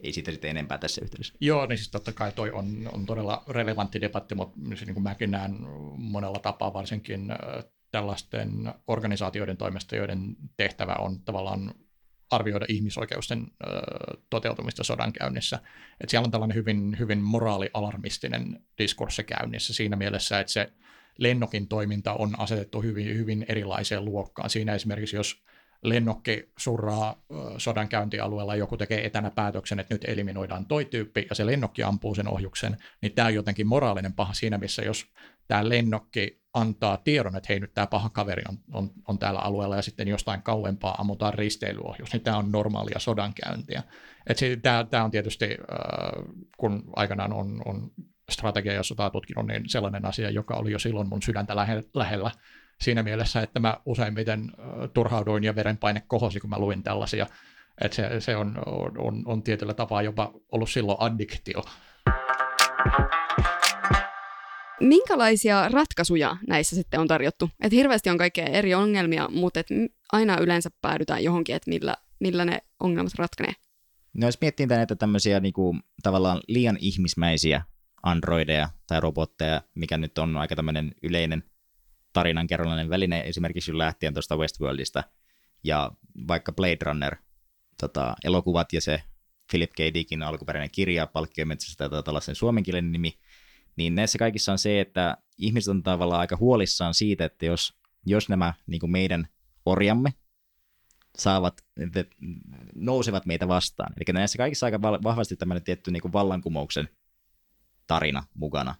ei 0.00 0.12
siitä 0.12 0.30
sitten 0.30 0.50
enempää 0.50 0.78
tässä 0.78 1.00
yhteydessä. 1.04 1.34
Joo, 1.40 1.66
niin 1.66 1.78
siis 1.78 1.90
totta 1.90 2.12
kai 2.12 2.32
toi 2.32 2.50
on, 2.50 2.90
on 2.92 3.06
todella 3.06 3.44
relevantti 3.48 4.00
debatti, 4.00 4.34
mutta 4.34 4.56
niin 4.60 4.94
kuin 4.94 5.02
mäkin 5.02 5.30
näen 5.30 5.56
monella 5.96 6.38
tapaa 6.38 6.72
varsinkin 6.72 7.28
tällaisten 7.90 8.74
organisaatioiden 8.86 9.56
toimesta, 9.56 9.96
joiden 9.96 10.36
tehtävä 10.56 10.94
on 10.98 11.20
tavallaan 11.20 11.74
arvioida 12.30 12.66
ihmisoikeusten 12.68 13.46
ö, 13.66 13.66
toteutumista 14.30 14.84
sodankäynnissä. 14.84 15.58
Et 16.00 16.08
siellä 16.08 16.24
on 16.24 16.30
tällainen 16.30 16.54
hyvin, 16.54 16.96
hyvin 16.98 17.18
moraalialarmistinen 17.18 18.60
diskurssi 18.78 19.24
käynnissä 19.24 19.74
siinä 19.74 19.96
mielessä, 19.96 20.40
että 20.40 20.52
se 20.52 20.72
lennokin 21.18 21.68
toiminta 21.68 22.14
on 22.14 22.40
asetettu 22.40 22.82
hyvin, 22.82 23.16
hyvin 23.16 23.46
erilaiseen 23.48 24.04
luokkaan. 24.04 24.50
Siinä 24.50 24.74
esimerkiksi, 24.74 25.16
jos 25.16 25.42
lennokki 25.82 26.52
surraa 26.58 27.22
sodankäyntialueella, 27.58 28.56
joku 28.56 28.76
tekee 28.76 29.06
etänä 29.06 29.30
päätöksen, 29.30 29.80
että 29.80 29.94
nyt 29.94 30.04
eliminoidaan 30.04 30.66
toi 30.66 30.84
tyyppi, 30.84 31.26
ja 31.28 31.34
se 31.34 31.46
lennokki 31.46 31.82
ampuu 31.82 32.14
sen 32.14 32.28
ohjuksen, 32.28 32.76
niin 33.02 33.12
tämä 33.12 33.26
on 33.26 33.34
jotenkin 33.34 33.66
moraalinen 33.66 34.12
paha 34.12 34.34
siinä, 34.34 34.58
missä 34.58 34.82
jos 34.82 35.06
tämä 35.48 35.68
lennokki 35.68 36.40
antaa 36.54 36.96
tiedon, 36.96 37.36
että 37.36 37.46
hei 37.48 37.60
nyt 37.60 37.74
tämä 37.74 37.86
paha 37.86 38.08
kaveri 38.08 38.42
on, 38.48 38.58
on, 38.72 38.90
on 39.08 39.18
täällä 39.18 39.40
alueella, 39.40 39.76
ja 39.76 39.82
sitten 39.82 40.08
jostain 40.08 40.42
kauempaa 40.42 40.94
ammutaan 40.98 41.34
risteilyohjus, 41.34 42.12
niin 42.12 42.22
tämä 42.22 42.36
on 42.36 42.52
normaalia 42.52 42.98
sodankäyntiä. 42.98 43.82
Tämä 44.90 45.04
on 45.04 45.10
tietysti, 45.10 45.48
kun 46.56 46.84
aikanaan 46.96 47.32
on, 47.32 47.62
on 47.64 47.90
strategia 48.30 48.72
ja 48.72 48.82
sotaa 48.82 49.10
tutkinut, 49.10 49.46
niin 49.46 49.68
sellainen 49.68 50.04
asia, 50.04 50.30
joka 50.30 50.54
oli 50.54 50.72
jo 50.72 50.78
silloin 50.78 51.08
mun 51.08 51.22
sydäntä 51.22 51.56
lähellä, 51.94 52.30
siinä 52.80 53.02
mielessä, 53.02 53.42
että 53.42 53.60
mä 53.60 53.76
useimmiten 53.84 54.52
turhauduin 54.94 55.44
ja 55.44 55.54
verenpaine 55.54 56.02
kohosi, 56.06 56.40
kun 56.40 56.50
mä 56.50 56.58
luin 56.58 56.82
tällaisia. 56.82 57.26
Että 57.80 57.96
se, 57.96 58.20
se 58.20 58.36
on, 58.36 58.58
on, 58.98 59.22
on 59.26 59.42
tietyllä 59.42 59.74
tapaa 59.74 60.02
jopa 60.02 60.32
ollut 60.52 60.70
silloin 60.70 60.98
addiktio. 61.00 61.64
Minkälaisia 64.80 65.68
ratkaisuja 65.68 66.36
näissä 66.48 66.76
sitten 66.76 67.00
on 67.00 67.08
tarjottu? 67.08 67.50
Et 67.60 67.72
hirveästi 67.72 68.10
on 68.10 68.18
kaikkea 68.18 68.46
eri 68.46 68.74
ongelmia, 68.74 69.28
mutta 69.28 69.60
et 69.60 69.66
aina 70.12 70.38
yleensä 70.38 70.70
päädytään 70.82 71.24
johonkin, 71.24 71.56
että 71.56 71.70
millä, 71.70 71.96
millä 72.20 72.44
ne 72.44 72.58
ongelmat 72.80 73.14
ratkenee. 73.16 73.52
No 74.14 74.26
jos 74.26 74.40
miettii 74.40 74.66
näitä 74.66 74.96
tämmöisiä 74.96 75.40
niinku, 75.40 75.76
tavallaan 76.02 76.40
liian 76.48 76.76
ihmismäisiä 76.80 77.62
androideja 78.02 78.68
tai 78.86 79.00
robotteja, 79.00 79.62
mikä 79.74 79.98
nyt 79.98 80.18
on 80.18 80.36
aika 80.36 80.56
tämmöinen 80.56 80.94
yleinen 81.02 81.44
tarinankerrallinen 82.16 82.88
väline 82.88 83.20
esimerkiksi 83.20 83.78
lähtien 83.78 84.14
tuosta 84.14 84.36
Westworldista 84.36 85.04
ja 85.64 85.92
vaikka 86.28 86.52
Blade 86.52 86.78
Runner 86.82 87.16
tota, 87.80 88.16
elokuvat 88.24 88.72
ja 88.72 88.80
se 88.80 89.02
Philip 89.50 89.70
K. 89.72 89.78
Dickin 89.78 90.22
alkuperäinen 90.22 90.70
kirja 90.70 91.06
Palkkiometsästä 91.06 91.88
tai 91.88 92.02
tällaisen 92.02 92.34
suomenkielinen 92.34 92.92
nimi, 92.92 93.18
niin 93.76 93.94
näissä 93.94 94.18
kaikissa 94.18 94.52
on 94.52 94.58
se, 94.58 94.80
että 94.80 95.16
ihmiset 95.38 95.70
on 95.70 95.82
tavallaan 95.82 96.20
aika 96.20 96.36
huolissaan 96.36 96.94
siitä, 96.94 97.24
että 97.24 97.46
jos, 97.46 97.74
jos 98.06 98.28
nämä 98.28 98.54
niin 98.66 98.90
meidän 98.90 99.28
orjamme 99.66 100.14
saavat, 101.18 101.64
nousevat 102.74 103.26
meitä 103.26 103.48
vastaan. 103.48 103.92
Eli 103.96 104.12
näissä 104.12 104.38
kaikissa 104.38 104.66
aika 104.66 104.82
vahvasti 104.82 105.36
tämmöinen 105.36 105.64
tietty 105.64 105.90
niin 105.90 106.12
vallankumouksen 106.12 106.88
tarina 107.86 108.24
mukana. 108.34 108.74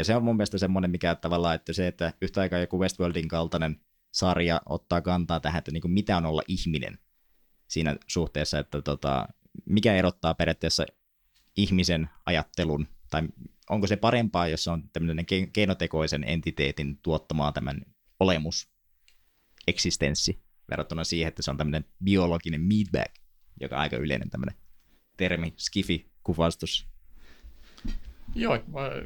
Ja 0.00 0.04
se 0.04 0.16
on 0.16 0.24
mun 0.24 0.36
mielestä 0.36 0.58
semmoinen, 0.58 0.90
mikä 0.90 1.14
tavallaan, 1.14 1.54
että 1.54 1.72
se, 1.72 1.86
että 1.86 2.12
yhtä 2.22 2.40
aikaa 2.40 2.58
joku 2.58 2.80
Westworldin 2.80 3.28
kaltainen 3.28 3.80
sarja 4.12 4.60
ottaa 4.66 5.00
kantaa 5.00 5.40
tähän, 5.40 5.58
että 5.58 5.70
niin 5.70 5.80
kuin 5.80 5.92
mitä 5.92 6.16
on 6.16 6.26
olla 6.26 6.42
ihminen 6.48 6.98
siinä 7.68 7.96
suhteessa, 8.06 8.58
että 8.58 8.82
tota, 8.82 9.28
mikä 9.66 9.94
erottaa 9.94 10.34
periaatteessa 10.34 10.86
ihmisen 11.56 12.10
ajattelun, 12.26 12.86
tai 13.10 13.22
onko 13.70 13.86
se 13.86 13.96
parempaa, 13.96 14.48
jos 14.48 14.68
on 14.68 14.90
tämmöinen 14.92 15.26
keinotekoisen 15.52 16.24
entiteetin 16.24 16.98
tuottamaa 17.02 17.52
tämän 17.52 17.80
olemus, 18.20 18.68
eksistenssi, 19.66 20.42
verrattuna 20.70 21.04
siihen, 21.04 21.28
että 21.28 21.42
se 21.42 21.50
on 21.50 21.56
tämmöinen 21.56 21.84
biologinen 22.04 22.60
meatbag, 22.60 23.12
joka 23.60 23.74
on 23.76 23.80
aika 23.80 23.96
yleinen 23.96 24.30
tämmöinen 24.30 24.54
termi, 25.16 25.54
skifi-kuvastus. 25.56 26.86
Joo, 28.34 28.58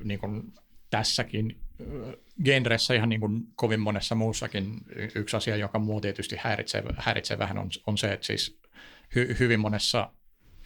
niin 0.05 0.21
kuin 0.21 0.53
tässäkin 0.95 1.57
genressä 2.45 2.95
ihan 2.95 3.09
niin 3.09 3.21
kuin 3.21 3.43
kovin 3.57 3.81
monessa 3.81 4.15
muussakin 4.15 4.77
yksi 5.15 5.37
asia, 5.37 5.57
joka 5.57 5.79
muu 5.79 6.01
tietysti 6.01 6.37
häiritsee, 6.39 6.83
häiritsee 6.97 7.39
vähän, 7.39 7.59
on, 7.59 7.69
on 7.87 7.99
se, 7.99 8.13
että 8.13 8.27
siis 8.27 8.61
hy, 9.15 9.37
hyvin 9.41 9.61
monessa 9.61 10.11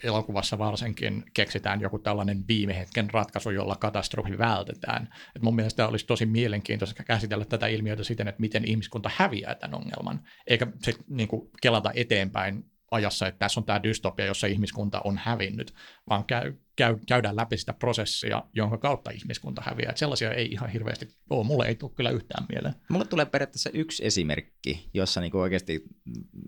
elokuvassa 0.03 0.57
varsinkin 0.57 1.23
keksitään 1.33 1.81
joku 1.81 1.99
tällainen 1.99 2.47
viime 2.47 2.77
hetken 2.77 3.09
ratkaisu, 3.13 3.49
jolla 3.49 3.75
katastrofi 3.75 4.37
vältetään. 4.37 5.09
Et 5.35 5.41
mun 5.41 5.55
mielestä 5.55 5.87
olisi 5.87 6.05
tosi 6.05 6.25
mielenkiintoista 6.25 7.03
käsitellä 7.03 7.45
tätä 7.45 7.67
ilmiötä 7.67 8.03
siten, 8.03 8.27
että 8.27 8.41
miten 8.41 8.65
ihmiskunta 8.65 9.11
häviää 9.15 9.55
tämän 9.55 9.77
ongelman, 9.77 10.23
eikä 10.47 10.67
sit 10.83 10.97
niinku 11.09 11.51
kelata 11.61 11.91
eteenpäin 11.95 12.65
ajassa, 12.91 13.27
että 13.27 13.39
tässä 13.39 13.59
on 13.59 13.65
tämä 13.65 13.83
dystopia, 13.83 14.25
jossa 14.25 14.47
ihmiskunta 14.47 15.01
on 15.03 15.17
hävinnyt, 15.17 15.73
vaan 16.09 16.25
käy, 16.25 16.53
käy, 16.75 16.97
käydään 17.07 17.35
läpi 17.35 17.57
sitä 17.57 17.73
prosessia, 17.73 18.43
jonka 18.53 18.77
kautta 18.77 19.11
ihmiskunta 19.11 19.61
häviää. 19.65 19.89
Et 19.89 19.97
sellaisia 19.97 20.33
ei 20.33 20.51
ihan 20.51 20.69
hirveästi 20.69 21.07
ole. 21.29 21.45
Mulle 21.45 21.67
ei 21.67 21.75
tule 21.75 21.91
kyllä 21.95 22.09
yhtään 22.09 22.45
mieleen. 22.49 22.75
Mulle 22.89 23.05
tulee 23.05 23.25
periaatteessa 23.25 23.69
yksi 23.73 24.05
esimerkki, 24.05 24.89
jossa 24.93 25.21
niinku 25.21 25.39
oikeasti 25.39 25.83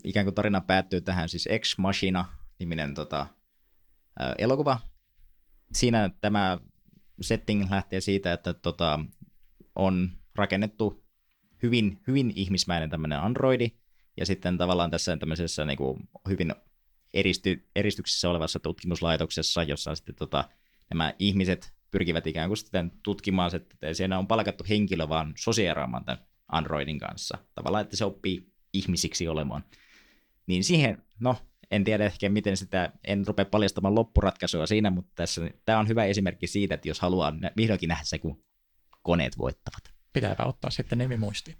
ikään 0.04 0.26
kuin 0.26 0.34
tarina 0.34 0.60
päättyy 0.60 1.00
tähän, 1.00 1.28
siis 1.28 1.48
Ex 1.50 1.78
Machina-niminen 1.78 2.94
tota, 2.94 3.26
ä, 4.20 4.34
elokuva. 4.38 4.78
Siinä 5.72 6.10
tämä 6.20 6.58
setting 7.20 7.70
lähtee 7.70 8.00
siitä, 8.00 8.32
että 8.32 8.54
tota, 8.54 9.00
on 9.74 10.10
rakennettu 10.34 11.04
hyvin, 11.62 12.00
hyvin 12.06 12.32
ihmismäinen 12.36 12.90
tämmöinen 12.90 13.20
androidi, 13.20 13.70
ja 14.16 14.26
sitten 14.26 14.58
tavallaan 14.58 14.90
tässä 14.90 15.16
tämmöisessä 15.16 15.64
niin 15.64 15.76
kuin 15.76 16.08
hyvin 16.28 16.54
eristy, 17.14 17.68
eristyksessä 17.76 18.30
olevassa 18.30 18.60
tutkimuslaitoksessa, 18.60 19.62
jossa 19.62 19.94
sitten 19.94 20.14
tota, 20.14 20.44
nämä 20.90 21.14
ihmiset 21.18 21.72
pyrkivät 21.90 22.26
ikään 22.26 22.48
kuin 22.48 22.56
sitten 22.56 22.92
tutkimaan, 23.02 23.54
että 23.54 23.94
siinä 23.94 24.18
on 24.18 24.26
palkattu 24.26 24.64
henkilö 24.68 25.08
vaan 25.08 25.34
sosiaaraamaan 25.38 26.04
tämän 26.04 26.26
Androidin 26.48 26.98
kanssa. 26.98 27.38
Tavallaan, 27.54 27.82
että 27.82 27.96
se 27.96 28.04
oppii 28.04 28.52
ihmisiksi 28.72 29.28
olemaan. 29.28 29.64
Niin 30.46 30.64
siihen, 30.64 31.02
no, 31.20 31.36
en 31.70 31.84
tiedä 31.84 32.04
ehkä 32.04 32.28
miten 32.28 32.56
sitä, 32.56 32.92
en 33.04 33.26
rupea 33.26 33.44
paljastamaan 33.44 33.94
loppuratkaisua 33.94 34.66
siinä, 34.66 34.90
mutta 34.90 35.12
tässä, 35.14 35.50
tämä 35.64 35.78
on 35.78 35.88
hyvä 35.88 36.04
esimerkki 36.04 36.46
siitä, 36.46 36.74
että 36.74 36.88
jos 36.88 37.00
haluaa 37.00 37.32
vihdoinkin 37.56 37.88
nähdä 37.88 38.04
se, 38.04 38.18
kun 38.18 38.44
koneet 39.02 39.38
voittavat. 39.38 39.92
Pitääpä 40.12 40.44
ottaa 40.44 40.70
sitten 40.70 40.98
nimi 40.98 41.16
muistiin. 41.16 41.56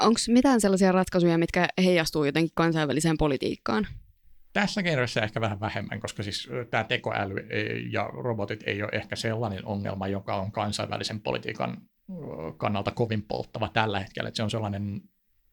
Onko 0.00 0.20
mitään 0.28 0.60
sellaisia 0.60 0.92
ratkaisuja, 0.92 1.38
mitkä 1.38 1.68
heijastuu 1.78 2.24
jotenkin 2.24 2.52
kansainväliseen 2.54 3.18
politiikkaan? 3.18 3.86
Tässä 4.52 4.82
kerrassa 4.82 5.20
ehkä 5.20 5.40
vähän 5.40 5.60
vähemmän, 5.60 6.00
koska 6.00 6.22
siis 6.22 6.48
tämä 6.70 6.84
tekoäly 6.84 7.34
ja 7.90 8.04
robotit 8.12 8.62
ei 8.66 8.82
ole 8.82 8.90
ehkä 8.92 9.16
sellainen 9.16 9.64
ongelma, 9.64 10.08
joka 10.08 10.34
on 10.36 10.52
kansainvälisen 10.52 11.20
politiikan 11.20 11.82
kannalta 12.56 12.90
kovin 12.90 13.22
polttava 13.22 13.68
tällä 13.68 14.00
hetkellä, 14.00 14.28
että 14.28 14.36
se 14.36 14.42
on 14.42 14.50
sellainen 14.50 15.02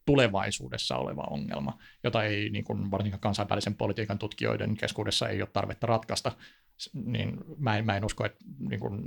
tulevaisuudessa 0.06 0.96
oleva 0.96 1.22
ongelma, 1.30 1.78
jota 2.04 2.24
ei 2.24 2.50
niin 2.50 2.64
kuin 2.64 2.90
varsinkaan 2.90 3.20
kansainvälisen 3.20 3.74
politiikan 3.74 4.18
tutkijoiden 4.18 4.76
keskuudessa 4.76 5.28
ei 5.28 5.42
ole 5.42 5.48
tarvetta 5.52 5.86
ratkaista, 5.86 6.32
niin 6.92 7.38
mä 7.58 7.76
en, 7.76 7.86
mä 7.86 7.96
en 7.96 8.04
usko, 8.04 8.24
että 8.24 8.44
niin 8.58 8.80
kuin 8.80 9.02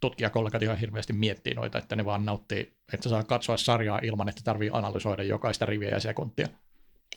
tutkijakollegat 0.00 0.62
ihan 0.62 0.78
hirveästi 0.78 1.12
miettii 1.12 1.54
noita, 1.54 1.78
että 1.78 1.96
ne 1.96 2.04
vaan 2.04 2.24
nauttii, 2.24 2.76
että 2.92 3.08
saa 3.08 3.24
katsoa 3.24 3.56
sarjaa 3.56 4.00
ilman, 4.02 4.28
että 4.28 4.40
tarvii 4.44 4.70
analysoida 4.72 5.22
jokaista 5.22 5.66
riviä 5.66 5.88
ja 5.88 6.00
sekuntia. 6.00 6.48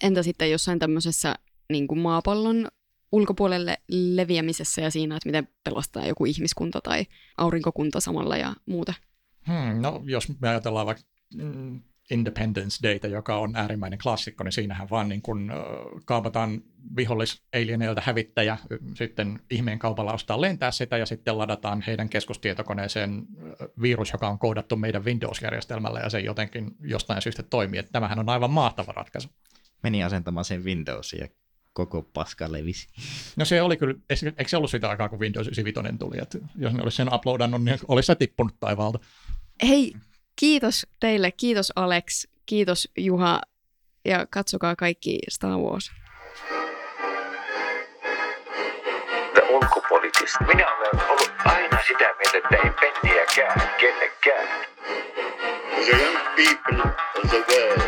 Entä 0.03 0.23
sitten 0.23 0.51
jossain 0.51 0.79
tämmöisessä 0.79 1.35
niin 1.69 1.87
kuin 1.87 1.99
maapallon 1.99 2.67
ulkopuolelle 3.11 3.77
leviämisessä 3.89 4.81
ja 4.81 4.91
siinä, 4.91 5.15
että 5.15 5.29
miten 5.29 5.47
pelastaa 5.63 6.07
joku 6.07 6.25
ihmiskunta 6.25 6.81
tai 6.81 7.05
aurinkokunta 7.37 7.99
samalla 7.99 8.37
ja 8.37 8.53
muuta? 8.65 8.93
Hmm, 9.47 9.81
no 9.81 10.01
jos 10.05 10.39
me 10.39 10.49
ajatellaan 10.49 10.85
vaikka 10.85 11.03
mm, 11.35 11.81
Independence 12.11 12.87
Dayta, 12.87 13.07
joka 13.07 13.37
on 13.37 13.55
äärimmäinen 13.55 13.99
klassikko, 13.99 14.43
niin 14.43 14.51
siinähän 14.51 14.89
vaan 14.89 15.09
niin 15.09 15.21
kun, 15.21 15.51
kaapataan 16.05 16.61
vihollis 16.95 17.43
hävittäjä, 18.01 18.57
sitten 18.95 19.39
ihmeen 19.49 19.79
kaupalla 19.79 20.13
ostaa 20.13 20.41
lentää 20.41 20.71
sitä 20.71 20.97
ja 20.97 21.05
sitten 21.05 21.37
ladataan 21.37 21.83
heidän 21.87 22.09
keskustietokoneeseen 22.09 23.25
virus, 23.81 24.11
joka 24.11 24.29
on 24.29 24.39
koodattu 24.39 24.75
meidän 24.75 25.05
Windows-järjestelmällä 25.05 25.99
ja 25.99 26.09
se 26.09 26.19
jotenkin 26.19 26.75
jostain 26.81 27.21
syystä 27.21 27.43
toimii. 27.43 27.79
Että 27.79 27.91
tämähän 27.91 28.19
on 28.19 28.29
aivan 28.29 28.51
mahtava 28.51 28.91
ratkaisu. 28.91 29.29
Meni 29.83 30.03
asentamaan 30.03 30.45
sen 30.45 30.63
Windowsin 30.63 31.19
ja 31.19 31.27
koko 31.73 32.01
paska 32.01 32.51
levisi. 32.51 32.87
No 33.35 33.45
se 33.45 33.61
oli 33.61 33.77
kyllä, 33.77 33.95
eikö 34.09 34.47
se 34.47 34.57
ollut 34.57 34.71
sitä 34.71 34.89
aikaa, 34.89 35.09
kun 35.09 35.19
Windows 35.19 35.47
95 35.47 35.97
tuli, 35.97 36.17
että 36.21 36.37
jos 36.55 36.73
ne 36.73 36.83
olisi 36.83 36.95
sen 36.95 37.13
uploadannut, 37.13 37.63
niin 37.63 37.79
olisi 37.87 38.07
se 38.07 38.15
tippunut 38.15 38.59
taivaalta. 38.59 38.99
Hei, 39.67 39.93
kiitos 40.35 40.87
teille, 40.99 41.31
kiitos 41.31 41.71
Alex, 41.75 42.25
kiitos 42.45 42.89
Juha 42.97 43.41
ja 44.05 44.27
katsokaa 44.29 44.75
kaikki 44.75 45.19
Star 45.29 45.51
Wars. 45.51 45.91
The 49.33 49.41
ulkopoliittista. 49.49 50.43
Minä 50.47 50.75
olen 50.75 51.09
ollut 51.09 51.31
aina 51.45 51.77
sitä 51.87 52.03
mieltä, 52.03 52.37
että 52.37 52.55
ei 52.63 52.71
penniäkään 52.81 53.61
kellekään. 53.79 54.47
The 55.75 55.91
young 55.91 56.17
people 56.35 56.91
of 57.15 57.29
the 57.29 57.37
world. 57.37 57.81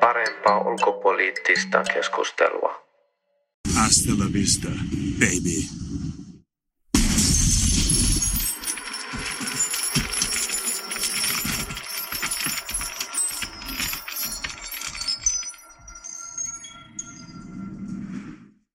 Parempaa 0.00 0.60
ulkopoliittista 0.60 1.82
keskustelua. 1.94 2.84
Hasta 3.76 4.12
la 4.18 4.32
vista, 4.32 4.68
baby. 5.18 5.87